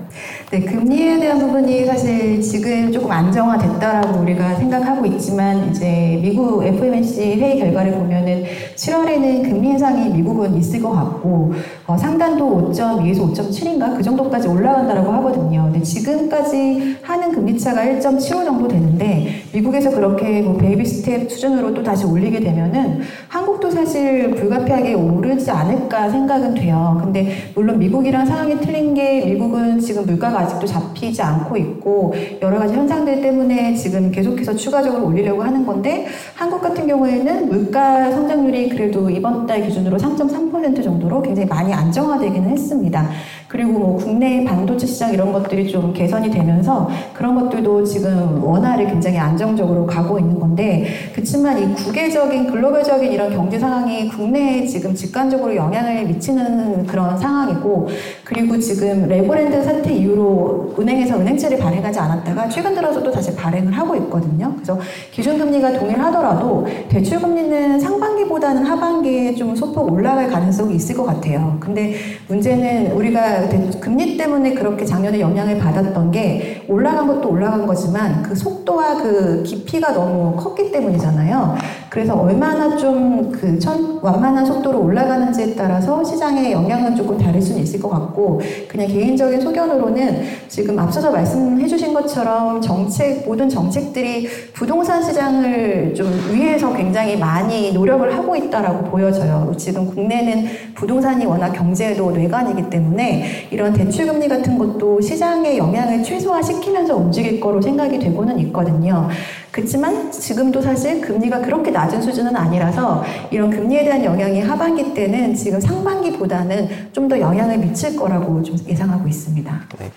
[0.52, 7.60] 네, 금리에 대한 부분이 사실 지금 조금 안정화됐다라고 우리가 생각하고 있지만 이제 미국 FOMC 회의
[7.60, 8.44] 결과를 보면은
[8.76, 11.54] 7월에는 금리 인상이 미국은 있을 것 같고
[11.88, 15.64] 어, 상단도 5.2에서 5.7인가 그 정도까지 올라간다라고 하거든요.
[15.72, 21.84] 근데 지금까지 하는 금리 차가 1.75 정도 되는데 미국에서 그렇게 뭐 baby step 수준으로 또
[21.84, 23.02] 다시 올리게 되면은
[23.50, 27.00] 한국도 사실 불가피하게 오르지 않을까 생각은 돼요.
[27.04, 32.76] 근데 물론 미국이랑 상황이 틀린 게 미국은 지금 물가가 아직도 잡히지 않고 있고 여러 가지
[32.76, 39.48] 현상들 때문에 지금 계속해서 추가적으로 올리려고 하는 건데 한국 같은 경우에는 물가 성장률이 그래도 이번
[39.48, 43.10] 달 기준으로 3.3% 정도로 굉장히 많이 안정화되기는 했습니다.
[43.50, 49.18] 그리고 뭐 국내 반도체 시장 이런 것들이 좀 개선이 되면서 그런 것들도 지금 원화를 굉장히
[49.18, 56.06] 안정적으로 가고 있는 건데 그렇지만 이 국외적인 글로벌적인 이런 경제 상황이 국내에 지금 직관적으로 영향을
[56.06, 57.90] 미치는 그런 상황이고
[58.30, 64.54] 그리고 지금 레버랜드 사태 이후로 은행에서 은행채를 발행하지 않았다가 최근 들어서도 다시 발행을 하고 있거든요.
[64.54, 64.78] 그래서
[65.12, 71.58] 기준금리가 동일하더라도 대출금리는 상반기보다는 하반기에 좀 소폭 올라갈 가능성이 있을 것 같아요.
[71.60, 71.96] 근데
[72.28, 78.36] 문제는 우리가 대- 금리 때문에 그렇게 작년에 영향을 받았던 게 올라간 것도 올라간 거지만 그
[78.36, 81.56] 속도와 그 깊이가 너무 컸기 때문이잖아요.
[81.90, 83.58] 그래서 얼마나 좀그
[84.04, 88.19] 완만한 속도로 올라가는지에 따라서 시장에 영향은 조금 다를 수는 있을 것 같고
[88.68, 96.74] 그냥 개인적인 소견으로는 지금 앞서서 말씀해 주신 것처럼 정책 모든 정책들이 부동산 시장을 좀 위해서
[96.74, 99.54] 굉장히 많이 노력을 하고 있다라고 보여져요.
[99.58, 106.96] 지금 국내는 부동산이 워낙 경제도 뇌관이기 때문에 이런 대출 금리 같은 것도 시장의 영향을 최소화시키면서
[106.96, 109.10] 움직일 거로 생각이 되고는 있거든요.
[109.52, 115.60] 그렇지만 지금도 사실 금리가 그렇게 낮은 수준은 아니라서 이런 금리에 대한 영향이 하반기 때는 지금
[115.60, 119.62] 상반기보다는 좀 더 영향을 미칠 거라고 좀 예상하고 있습니다.
[119.80, 119.92] 네.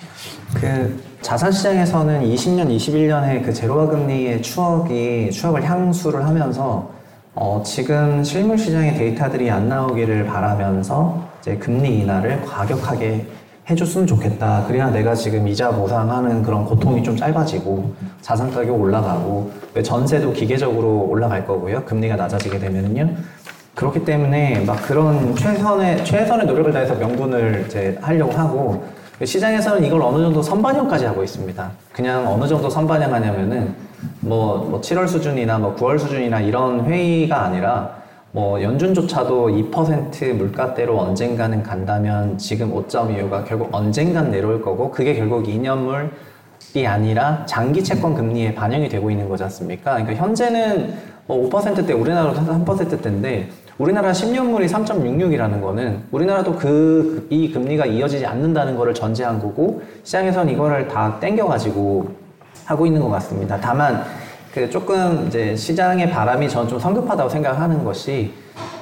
[0.55, 6.91] 그 자산 시장에서는 20년, 21년에 그 제로화 금리의 추억이 추억을 향수를 하면서
[7.35, 13.27] 어, 지금 실물 시장의 데이터들이 안 나오기를 바라면서 이제 금리 인하를 과격하게
[13.71, 14.65] 해줬으면 좋겠다.
[14.67, 21.07] 그래야 내가 지금 이자 보상하는 그런 고통이 좀 짧아지고 자산 가격 올라가고 왜 전세도 기계적으로
[21.09, 21.85] 올라갈 거고요.
[21.85, 23.15] 금리가 낮아지게 되면은요.
[23.75, 28.85] 그렇기 때문에 막 그런 최선의 최선의 노력을 다해서 명분을 이제 하려고 하고
[29.25, 31.71] 시장에서는 이걸 어느 정도 선반영까지 하고 있습니다.
[31.93, 33.75] 그냥 어느 정도 선반영하냐면은
[34.21, 38.02] 뭐, 뭐 7월 수준이나 뭐 9월 수준이나 이런 회의가 아니라
[38.35, 46.87] 뭐 연준조차도 2% 물가대로 언젠가는 간다면 지금 5.25가 결국 언젠간 내려올 거고 그게 결국 2년물이
[46.87, 49.93] 아니라 장기 채권 금리에 반영이 되고 있는 거지 않습니까?
[49.97, 50.95] 그러니까 현재는
[51.27, 58.95] 뭐 5%대 우리나라도 3%대인데 우리나라 10년물이 3.66이라는 거는 우리나라도 그 이 금리가 이어지지 않는다는 거를
[58.95, 62.09] 전제한 거고 시장에선 이거를 다 땡겨가지고
[62.65, 63.59] 하고 있는 것 같습니다.
[63.61, 64.05] 다만
[64.53, 68.35] 그 조금 이제 시장의 바람이 저는 좀 성급하다고 생각하는 것이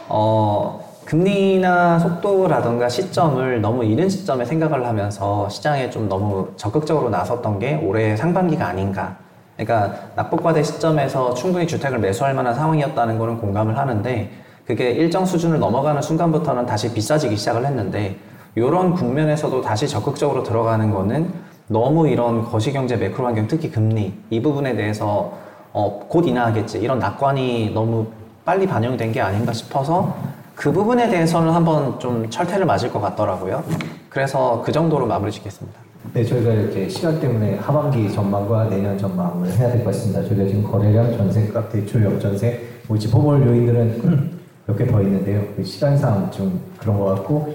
[0.08, 7.76] 어 금리나 속도라던가 시점을 너무 이른 시점에 생각을 하면서 시장에 좀 너무 적극적으로 나섰던 게
[7.84, 9.16] 올해 상반기가 아닌가.
[9.56, 14.30] 그러니까 낙폭과대 시점에서 충분히 주택을 매수할 만한 상황이었다는 거는 공감을 하는데
[14.66, 18.16] 그게 일정 수준을 넘어가는 순간부터는 다시 비싸지기 시작을 했는데
[18.56, 21.32] 이런 국면에서도 다시 적극적으로 들어가는 거는
[21.68, 27.70] 너무 이런 거시경제 매크로 환경, 특히 금리 이 부분에 대해서 어, 곧 인하하겠지 이런 낙관이
[27.74, 28.06] 너무
[28.44, 30.16] 빨리 반영된 게 아닌가 싶어서
[30.54, 33.62] 그 부분에 대해서는 한번 좀 철퇴를 맞을 것 같더라고요.
[34.08, 35.78] 그래서 그 정도로 마무리 짓겠습니다.
[36.12, 40.22] 네, 저희가 이렇게 시간 때문에 하반기 전망과 내년 전망을 해야 될 것 같습니다.
[40.24, 45.42] 저희가 지금 거래량, 전세 값, 대출, 역전세, 뭐 짚어볼 요인들은 몇 개 더 있는데요.
[45.56, 47.54] 그 시간상 좀 그런 것 같고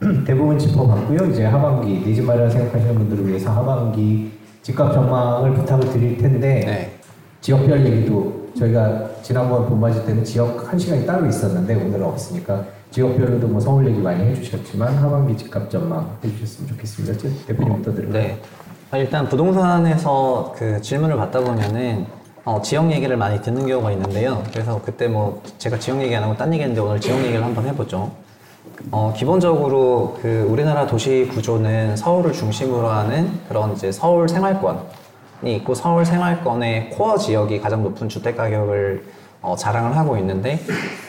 [0.26, 1.26] 대부분 짚어봤고요.
[1.30, 4.32] 이제 하반기 내 집 마련 생각하시는 분들을 위해서 하반기
[4.62, 6.92] 집값 전망을 부탁을 드릴 텐데 네.
[7.40, 13.60] 지역별 얘기도 저희가 지난번 봄맞이 때는 지역 한 시간이 따로 있었는데 오늘은 없으니까 지역별로도 뭐
[13.60, 17.18] 서울 얘기 많이 해주셨지만 하반기 집값 전망 해주셨으면 좋겠습니다.
[17.18, 18.22] 제- 대표님부터 들을까요?
[18.22, 18.38] 네.
[18.90, 22.06] 아, 일단 부동산에서 그 질문을 받다 보면은
[22.44, 24.42] 어, 지역 얘기를 많이 듣는 경우가 있는데요.
[24.52, 28.10] 그래서 그때 뭐 제가 지역 얘기 안 하고 딴 얘기했는데 오늘 지역 얘기를 한번 해보죠.
[28.90, 34.78] 어, 기본적으로 그 우리나라 도시 구조는 서울을 중심으로 하는 그런 이제 서울 생활권이
[35.44, 39.04] 있고 서울 생활권의 코어 지역이 가장 높은 주택 가격을
[39.42, 40.58] 어, 자랑을 하고 있는데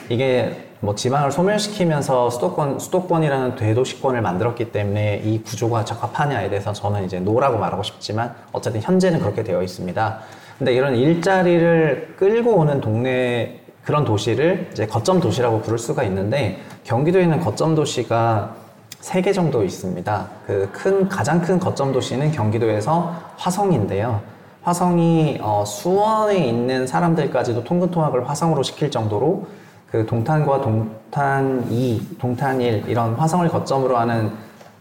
[0.08, 7.20] 이게 뭐 지방을 소멸시키면서 수도권 수도권이라는 대도시권을 만들었기 때문에 이 구조가 적합하냐에 대해서 저는 이제
[7.20, 10.18] no라고 말하고 싶지만 어쨌든 현재는 그렇게 되어 있습니다.
[10.58, 17.22] 근데 이런 일자리를 끌고 오는 동네 그런 도시를 이제 거점 도시라고 부를 수가 있는데 경기도에
[17.22, 18.61] 있는 거점 도시가
[19.02, 20.26] 세 개 정도 있습니다.
[20.46, 24.20] 그 큰 가장 큰 거점 도시는 경기도에서 화성인데요.
[24.62, 29.44] 화성이 어, 수원에 있는 사람들까지도 통근통학을 화성으로 시킬 정도로
[29.90, 34.30] 그 동탄과 동탄 2, 동탄 1 이런 화성을 거점으로 하는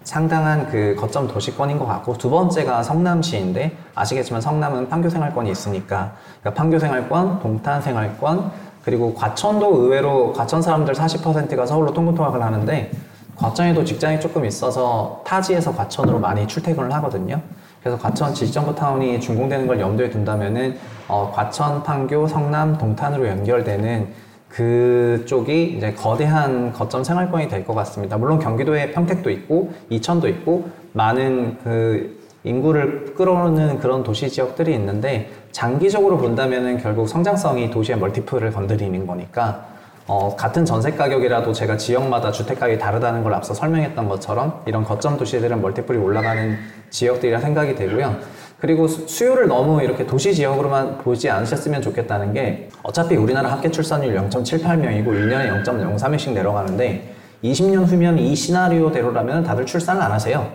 [0.03, 6.61] 상당한 그 거점 도시권인 것 같고 두 번째가 성남시인데 아시겠지만 성남은 판교 생활권이 있으니까 그러니까
[6.61, 8.51] 판교 생활권, 동탄 생활권
[8.83, 12.91] 그리고 과천도 의외로 과천 사람들 40%가 서울로 통근통학을 하는데
[13.35, 17.41] 과천에도 직장이 조금 있어서 타지에서 과천으로 많이 출퇴근을 하거든요.
[17.81, 20.77] 그래서 과천 지정부 타운이 준공되는 걸 염두에 둔다면은
[21.07, 24.07] 어, 과천, 판교, 성남, 동탄으로 연결되는
[24.49, 28.17] 그쪽이 이제 거대한 거점 생활권이 될 것 같습니다.
[28.17, 36.17] 물론 경기도에 평택도 있고 이천도 있고 많은 그 인구를 끌어오는 그런 도시 지역들이 있는데 장기적으로
[36.17, 39.65] 본다면은 결국 성장성이 도시의 멀티플을 건드리는 거니까
[40.07, 45.17] 어, 같은 전세 가격이라도 제가 지역마다 주택 가격이 다르다는 걸 앞서 설명했던 것처럼 이런 거점
[45.17, 46.57] 도시들은 멀티플이 올라가는
[46.89, 48.17] 지역들이라 생각이 되고요.
[48.59, 54.15] 그리고 수- 수요를 너무 이렇게 도시 지역으로만 보지 않으셨으면 좋겠다는 게 어차피 우리나라 합계 출산율
[54.29, 60.47] 0.78명이고 1년에 0.03명씩 내려가는데 20년 후면 이 시나리오대로라면 다들 출산을 안 하세요.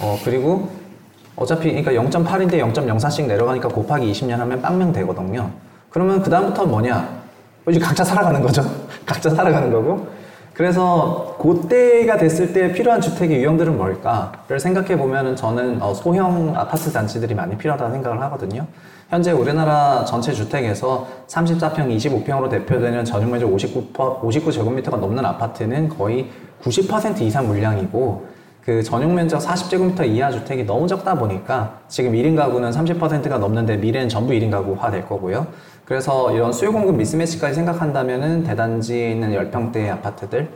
[0.00, 0.68] 어, 그리고
[1.36, 5.50] 어차피 그러니까 0.8인데 0.04씩 내려가니까 곱하기 20년 하면 빵명 되거든요.
[5.90, 7.23] 그러면 그다음부터 뭐냐?
[7.68, 8.62] 이제 각자 살아가는 거죠.
[9.06, 10.06] 각자 살아가는 거고.
[10.52, 17.34] 그래서 그때가 됐을 때 필요한 주택의 유형들은 뭘까를 생각해 보면은 저는 어, 소형 아파트 단지들이
[17.34, 18.66] 많이 필요하다고 생각을 하거든요.
[19.10, 26.30] 현재 우리나라 전체 주택에서 34평, 25평으로 대표되는 전용 면적 59, 59제곱미터가 넘는 아파트는 거의
[26.62, 28.34] 90% 이상 물량이고
[28.64, 34.08] 그 전용 면적 40제곱미터 이하 주택이 너무 적다 보니까 지금 1인 가구는 30%가 넘는데 미래는
[34.08, 35.46] 전부 1인 가구화 될 거고요.
[35.84, 40.48] 그래서 이런 수요 공급 미스매치까지 생각한다면은 대단지에 있는 10평대 아파트들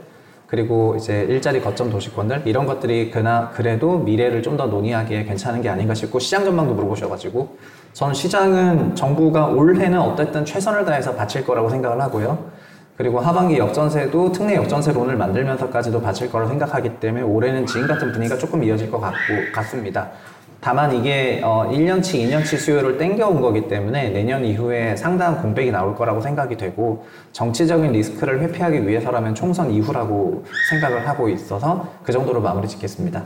[0.47, 5.69] 그리고 이제 일자리 거점 도시권들 이런 것들이 그나 그래도 미래를 좀 더 논의하기에 괜찮은 게
[5.69, 7.57] 아닌가 싶고 시장 전망도 물어보셔가지고
[7.93, 12.49] 저는 시장은 정부가 올해는 어쨌든 최선을 다해서 바칠 거라고 생각을 하고요.
[12.97, 18.61] 그리고 하반기 역전세도 특례 역전세론을 만들면서까지도 바칠 거라고 생각하기 때문에 올해는 지금 같은 분위기가 조금
[18.61, 19.17] 이어질 것 같고,
[19.53, 20.09] 같습니다.
[20.61, 26.19] 다만 이게 어, 1년치, 2년치 수요를 땡겨온 거기 때문에 내년 이후에 상당한 공백이 나올 거라고
[26.19, 33.23] 생각이 되고 정치적인 리스크를 회피하기 위해서라면 총선 이후라고 생각을 하고 있어서 그 정도로 마무리 짓겠습니다.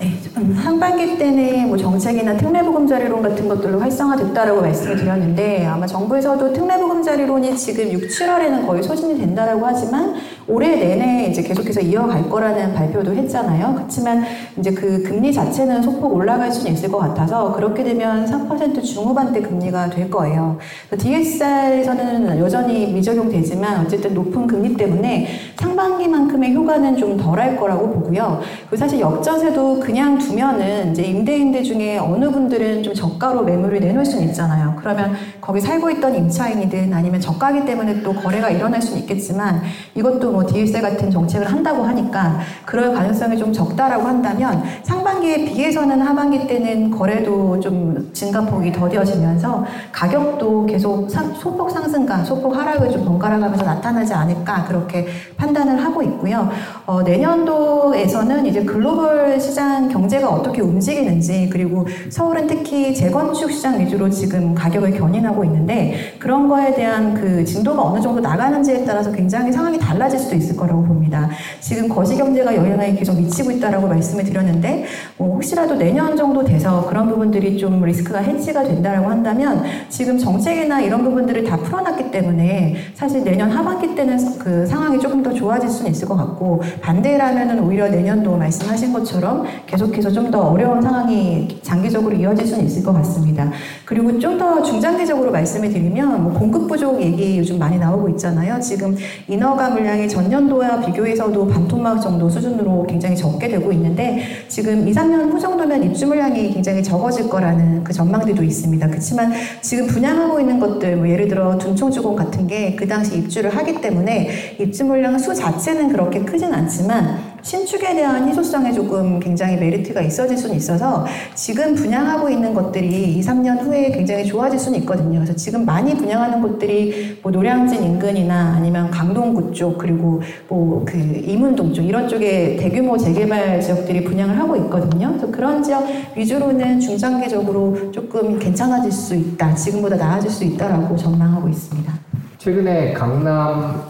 [0.00, 7.54] 네, 좀 상반기 때는 뭐 정책이나 특례보금자리론 같은 것들로 활성화됐다라고 말씀을 드렸는데 아마 정부에서도 특례보금자리론이
[7.58, 10.14] 지금 6, 7월에는 거의 소진이 된다라고 하지만
[10.50, 13.74] 올해 내내 이제 계속해서 이어갈 거라는 발표도 했잖아요.
[13.76, 14.24] 그렇지만
[14.58, 19.90] 이제 그 금리 자체는 소폭 올라갈 수는 있을 것 같아서 그렇게 되면 3% 중후반대 금리가
[19.90, 20.58] 될 거예요.
[20.98, 28.40] DSR에서는 여전히 미적용되지만 어쨌든 높은 금리 때문에 상반기만큼의 효과는 좀 덜할 거라고 보고요.
[28.62, 34.26] 그리고 사실 역전세도 그냥 두면은 이제 임대인들 중에 어느 분들은 좀 저가로 매물을 내놓을 수는
[34.28, 34.74] 있잖아요.
[34.78, 39.62] 그러면 거기 살고 있던 임차인이든 아니면 저가기 때문에 또 거래가 일어날 수는 있겠지만
[39.94, 46.46] 이것도 뭐 DSR 같은 정책을 한다고 하니까 그럴 가능성이 좀 적다라고 한다면 상반기에 비해서는 하반기
[46.46, 54.12] 때는 거래도 좀 증가폭이 더뎌지면서 가격도 계속 상- 소폭 상승과 소폭 하락을 좀 번갈아가면서 나타나지
[54.14, 56.48] 않을까 그렇게 판단을 하고 있고요.
[56.86, 64.54] 어, 내년도에서는 이제 글로벌 시장 경제가 어떻게 움직이는지 그리고 서울은 특히 재건축 시장 위주로 지금
[64.54, 70.18] 가격을 견인하고 있는데 그런 거에 대한 그 진도가 어느 정도 나가는지에 따라서 굉장히 상황이 달라질
[70.20, 71.28] 수도 있을 거라고 봅니다.
[71.60, 74.84] 지금 거시 경제가 영향을 계속 미치고 있다라고 말씀을 드렸는데
[75.16, 81.02] 뭐 혹시라도 내년 정도 돼서 그런 부분들이 좀 리스크가 해지가 된다라고 한다면 지금 정책이나 이런
[81.02, 86.06] 부분들을 다 풀어놨기 때문에 사실 내년 하반기 때는 그 상황이 조금 더 좋아질 수는 있을
[86.06, 92.64] 것 같고 반대라면은 오히려 내년도 말씀하신 것처럼 계속해서 좀 더 어려운 상황이 장기적으로 이어질 수는
[92.66, 93.50] 있을 것 같습니다.
[93.84, 98.60] 그리고 좀 더 중장기적으로 말씀을 드리면 뭐 공급 부족 얘기 요즘 많이 나오고 있잖아요.
[98.60, 98.96] 지금
[99.28, 105.38] 인허가 물량이 전년도와 비교해서도 반토막 정도 수준으로 굉장히 적게 되고 있는데 지금 2, 3년 후
[105.38, 108.88] 정도면 입주 물량이 굉장히 적어질 거라는 그 전망들도 있습니다.
[108.88, 109.32] 그렇지만
[109.62, 114.56] 지금 분양하고 있는 것들 뭐 예를 들어 둔총주공 같은 게 그 당시 입주를 하기 때문에
[114.58, 120.56] 입주 물량 수 자체는 그렇게 크진 않지만 신축에 대한 희소성에 조금 굉장히 메리트가 있어질 수는
[120.56, 125.20] 있어서 지금 분양하고 있는 것들이 2, 3년 후에 굉장히 좋아질 수는 있거든요.
[125.20, 131.72] 그래서 지금 많이 분양하는 곳들이 뭐 노량진 인근이나 아니면 강동구 쪽 그리고 뭐 그 이문동
[131.72, 135.08] 쪽 이런 쪽에 대규모 재개발 지역들이 분양을 하고 있거든요.
[135.08, 135.84] 그래서 그런 지역
[136.16, 139.54] 위주로는 중장기적으로 조금 괜찮아질 수 있다.
[139.54, 141.92] 지금보다 나아질 수 있다라고 전망하고 있습니다.
[142.38, 143.82] 최근에 강남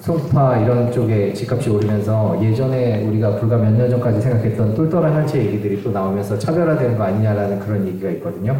[0.00, 5.82] 송파 이런 쪽에 집값이 오르면서 예전에 우리가 불과 몇 년 전까지 생각했던 똘똘한 혈체 얘기들이
[5.82, 8.56] 또 나오면서 차별화되는 거 아니냐라는 그런 얘기가 있거든요.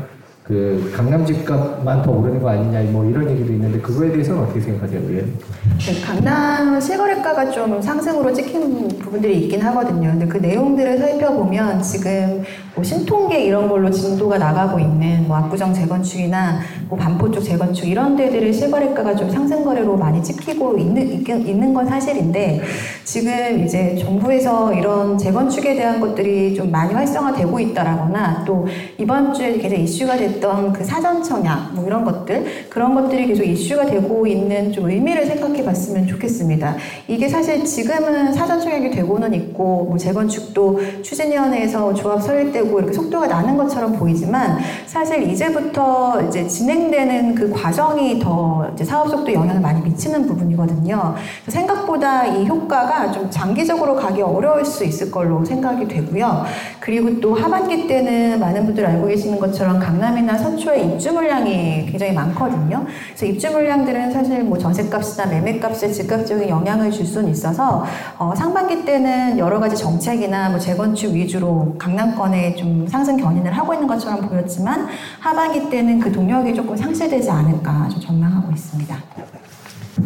[0.49, 4.99] 그 강남 집값만 더 오르는 거 아니냐 뭐 이런 얘기도 있는데 그거에 대해서는 어떻게 생각하세요,
[5.07, 5.35] 의원?
[5.79, 10.11] 네, 강남 실거래가가 좀 상승으로 찍힌 부분들이 있긴 하거든요.
[10.13, 12.43] 근데 그 내용들을 살펴보면 지금
[12.75, 18.17] 뭐 신통계 이런 걸로 진도가 나가고 있는 뭐 압구정 재건축이나 뭐 반포 쪽 재건축 이런
[18.17, 22.63] 데들의 실거래가가 좀 상승 거래로 많이 찍히고 있는 있는 건 사실인데
[23.05, 29.77] 지금 이제 정부에서 이런 재건축에 대한 것들이 좀 많이 활성화되고 있다라거나 또 이번 주에 계속
[29.77, 34.91] 이슈가 됐던 그 사전 청약 뭐 이런 것들 그런 것들이 계속 이슈가 되고 있는 좀
[34.91, 36.77] 의미를 생각해 봤으면 좋겠습니다.
[37.07, 43.57] 이게 사실 지금은 사전 청약이 되고는 있고 뭐 재건축도 추진위원회에서 조합 설립되고 이렇게 속도가 나는
[43.57, 50.27] 것처럼 보이지만 사실 이제부터 이제 진행되는 그 과정이 더 이제 사업 속도 영향을 많이 미치는
[50.27, 51.15] 부분이거든요.
[51.47, 56.45] 생각보다 이 효과가 좀 장기적으로 가기 어려울 수 있을 걸로 생각이 되고요.
[56.81, 62.13] 그리고 또 하반기 때는 많은 분들 알고 계시는 것처럼 강남 이나 서초에 입주 물량이 굉장히
[62.13, 62.85] 많거든요.
[63.07, 67.87] 그래서 입주 물량들은 사실 뭐 전세값이나 매매값에 즉각적인 영향을 줄 수는 있어서
[68.19, 73.89] 어, 상반기 때는 여러 가지 정책이나 뭐 재건축 위주로 강남권에 좀 상승 견인을 하고 있는
[73.89, 78.97] 것처럼 보였지만 하반기 때는 그 동력이 조금 상실되지 않을까 좀 전망하고 있습니다.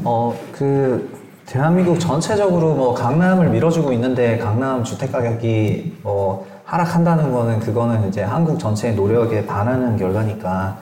[0.05, 6.47] 어, 그, 대한민국 전체적으로 뭐 강남을 밀어주고 있는데 강남 주택 가격이 뭐
[6.77, 10.79] 하락한다는 거는 그거는 이제 한국 전체의 노력에 반하는 결과니까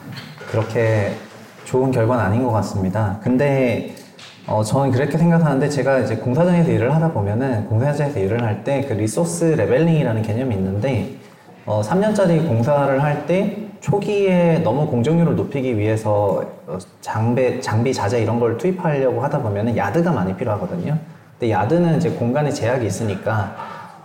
[0.49, 1.15] 그렇게
[1.65, 3.19] 좋은 결과는 아닌 것 같습니다.
[3.21, 3.97] 근데
[4.47, 8.93] 어, 저는 그렇게 생각하는데 제가 이제 공사장에서 일을 하다 보면은 공사장에서 일을 할 때 그
[8.93, 11.17] resource leveling이라는 개념이 있는데
[11.67, 18.39] 어, 3년짜리 공사를 할 때 초기에 너무 공정률을 높이기 위해서 어, 장비, 장비 자재 이런
[18.39, 20.97] 걸 투입하려고 하다 보면은 야드가 많이 필요하거든요.
[21.41, 23.57] 근데 야드는 이제 공간에 제약이 있으니까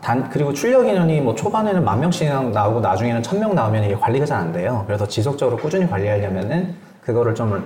[0.06, 4.24] 단 그리고 출력 인원이 뭐 초반에는 만 명씩 나오고 나중에는 천 명 나오면 이게 관리가
[4.28, 4.84] 잘 안 돼요.
[4.86, 7.64] 그래서 지속적으로 꾸준히 관리하려면은 그거를 좀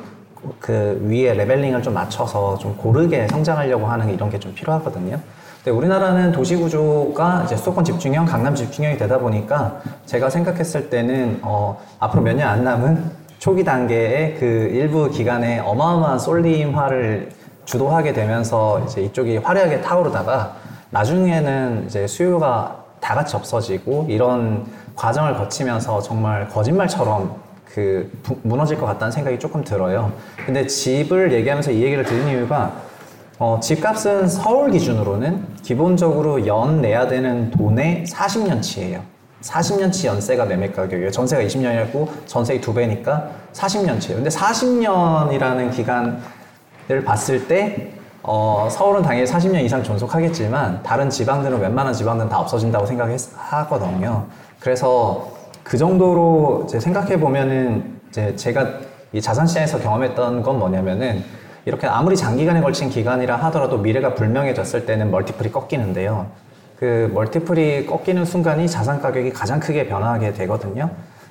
[0.57, 5.19] 그 위에 레벨링을 좀 맞춰서 좀 고르게 성장하려고 하는 이런 게 좀 필요하거든요.
[5.61, 11.77] 근데 우리나라는 도시 구조가 이제 수도권 집중형, 강남 집중형이 되다 보니까 제가 생각했을 때는 어,
[11.99, 13.03] 앞으로 몇 년 안 남은
[13.39, 17.31] 초기 단계의 그 일부 기간에 어마어마한 쏠림화를
[17.65, 20.53] 주도하게 되면서 이제 이쪽이 화려하게 타오르다가
[20.91, 24.65] 나중에는 이제 수요가 다 같이 없어지고 이런
[24.95, 27.35] 과정을 거치면서 정말 거짓말처럼
[27.65, 30.11] 그 부- 무너질 것 같다는 생각이 조금 들어요.
[30.45, 32.73] 근데 집을 얘기하면서 이 얘기를 드린 이유가
[33.37, 38.99] 어, 집값은 서울 기준으로는 기본적으로 연 내야 되는 돈의 40년치예요.
[39.41, 41.11] 40년치 연세가 매매 가격이에요.
[41.11, 44.15] 전세가 20년이었고 전세의 두 배니까 40년치예요.
[44.15, 52.29] 근데 40년이라는 기간을 봤을 때 어, 서울은 당연히 40년 이상 존속하겠지만 다른 지방들은 웬만한 지방들은
[52.29, 54.25] 다 없어진다고 생각하거든요.
[54.59, 55.31] 그래서
[55.63, 58.67] 그 정도로 생각해 보면은 이제 제가
[59.13, 61.23] 이 자산 시장에서 경험했던 건 뭐냐면은
[61.65, 66.27] 이렇게 아무리 장기간에 걸친 기간이라 하더라도 미래가 불명해졌을 때는 멀티플이 꺾이는데요.
[66.77, 70.89] 그 멀티플이 꺾이는 순간이 자산 가격이 가장 크게 변화하게 되거든요.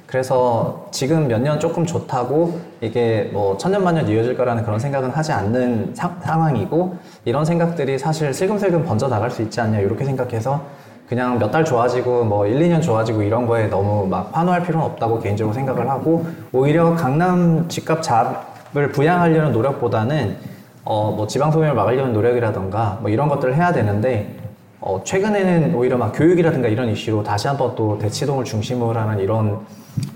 [0.09, 5.95] 그래서 지금 몇 년 조금 좋다고 이게 뭐 천년만년 이어질 거라는 그런 생각은 하지 않는
[5.95, 6.97] 사- 상황이고
[7.27, 10.63] 이런 생각들이 사실 슬금슬금 번져 나갈 수 있지 않냐 이렇게 생각해서
[11.09, 15.21] 그냥 몇 달 좋아지고 뭐 1, 2년 좋아지고 이런 거에 너무 막 환호할 필요는 없다고
[15.21, 20.37] 개인적으로 생각을 하고 오히려 강남 집값 잡을 부양하려는 노력보다는
[20.85, 24.35] 어 뭐 지방 소멸을 막으려는 노력이라던가 뭐 이런 것들을 해야 되는데
[24.81, 29.61] 어 최근에는 오히려 막 교육이라든가 이런 이슈로 다시 한번 또 대치동을 중심으로 하는 이런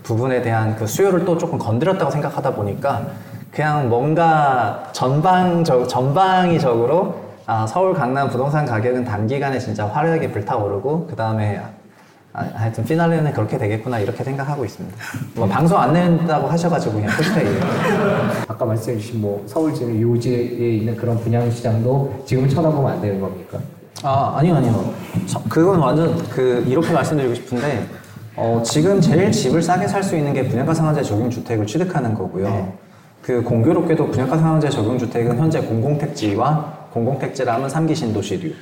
[0.03, 3.07] 부분에 대한 그 수요를 또 조금 건드렸다고 생각하다 보니까
[3.51, 11.61] 그냥 뭔가 전방적 전방위적으로 아, 서울 강남 부동산 가격은 단기간에 진짜 화려하게 불타오르고 그 다음에
[12.33, 14.97] 아, 하여튼 피날레는 그렇게 되겠구나 이렇게 생각하고 있습니다.
[15.35, 17.49] 뭐 방송 안 낸다고 하셔가지고 그냥 솔직하게
[18.49, 20.37] 아까 말씀해주신 뭐 서울 지금 요지에
[20.77, 23.59] 있는 그런 분양 시장도 지금 쳐다보면 안 되는 겁니까?
[24.03, 24.95] 아 아니요 아니요
[25.27, 27.87] 저- 그건 완전 그 이렇게 말씀드리고 싶은데
[28.37, 32.73] 어, 지금 제일 집을 싸게 살 수 있는 게 분양가 상한제 적용 주택을 취득하는 거고요.
[33.21, 38.53] 그 공교롭게도 분양가 상한제 적용 주택은 현재 공공택지와 공공택지라면 3기 신도시류.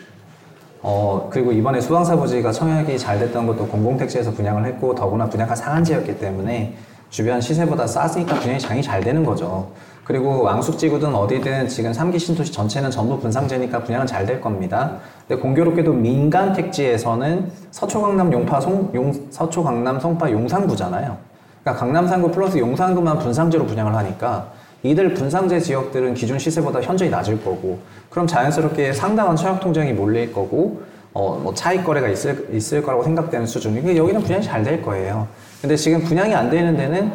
[0.82, 6.74] 어 그리고 이번에 수강사부지가 청약이 잘 됐던 것도 공공택지에서 분양을 했고 더구나 분양가 상한제였기 때문에
[7.10, 9.68] 주변 시세보다 싸으니까 분양이 장이 잘 되는 거죠.
[10.10, 14.96] 그리고 왕숙지구든 어디든 지금 3기 신도시 전체는 전부 분상제니까 분양은 잘 될 겁니다.
[15.28, 21.16] 근데 공교롭게도 민간 택지에서는 서초 강남 용파 송, 용, 서초 강남 송파 용산구잖아요.
[21.62, 24.48] 그러니까 강남 상구 플러스 용산구만 분상제로 분양을 하니까
[24.82, 27.78] 이들 분상제 지역들은 기준 시세보다 현저히 낮을 거고
[28.10, 30.82] 그럼 자연스럽게 상당한 청약 통장이 몰릴 거고
[31.12, 35.28] 어, 뭐 차익 거래가 있을, 있을 거라고 생각되는 수준이 그 여기는 분양이 잘 될 거예요.
[35.60, 37.12] 근데 지금 분양이 안 되는 데는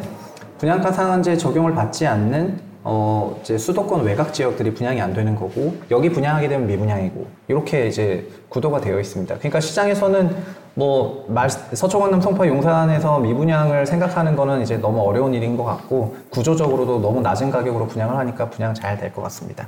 [0.58, 6.08] 분양가 상한제 적용을 받지 않는 어, 이제 수도권 외곽 지역들이 분양이 안 되는 거고 여기
[6.08, 9.34] 분양하게 되면 미분양이고 이렇게 이제 구도가 되어 있습니다.
[9.38, 10.36] 그러니까 시장에서는
[10.74, 16.16] 뭐 말, 서초 강남 송파 용산에서 미분양을 생각하는 거는 이제 너무 어려운 일인 것 같고
[16.30, 19.66] 구조적으로도 너무 낮은 가격으로 분양을 하니까 분양 잘 될 것 같습니다.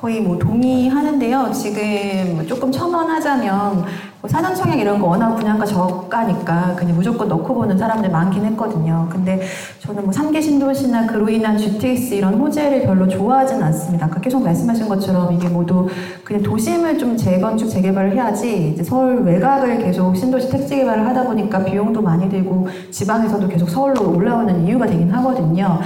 [0.00, 1.50] 거의 뭐 동의하는데요.
[1.52, 3.84] 지금 뭐 조금 첨언하자면
[4.22, 9.08] 뭐 사전 청약 이런 거 워낙 분양가 저가니까 그냥 무조건 넣고 보는 사람들 많긴 했거든요.
[9.12, 9.42] 근데
[9.80, 14.06] 저는 뭐 3개 신도시나 그로 인한 GTX 이런 호재를 별로 좋아하진 않습니다.
[14.06, 15.86] 아까 계속 말씀하신 것처럼 이게 모두
[16.24, 21.62] 그냥 도심을 좀 재건축 재개발을 해야지 이제 서울 외곽을 계속 신도시 택지 개발을 하다 보니까
[21.62, 25.78] 비용도 많이 들고 지방에서도 계속 서울로 올라오는 이유가 되긴 하거든요.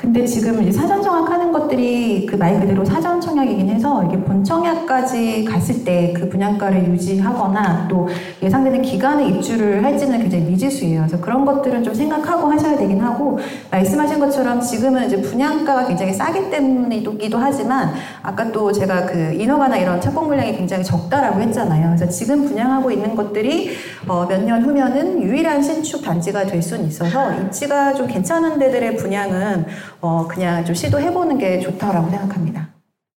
[0.00, 5.44] 근데 지금 이제 사전 청약하는 것들이 그 말 그대로 사전 청약이긴 해서 이게 본 청약까지
[5.44, 8.08] 갔을 때 그 분양가를 유지하거나 또
[8.42, 11.00] 예상되는 기간에 입주를 할지는 굉장히 미지수예요.
[11.02, 13.38] 그래서 그런 것들은 좀 생각하고 하셔야 되긴 하고
[13.70, 17.92] 말씀하신 것처럼 지금은 이제 분양가가 굉장히 싸기 때문이기도 하지만
[18.22, 21.94] 아까 또 제가 그 인허가나 이런 착공 물량이 굉장히 적다라고 했잖아요.
[21.96, 23.70] 그래서 지금 분양하고 있는 것들이
[24.08, 29.66] 어, 몇 년 후면은 유일한 신축 단지가 될 수는 있어서 입지가 좀 괜찮은 데들의 분양은
[30.00, 32.79] 어, 그냥 좀 시도해보는 게 좋다라고 생각합니다.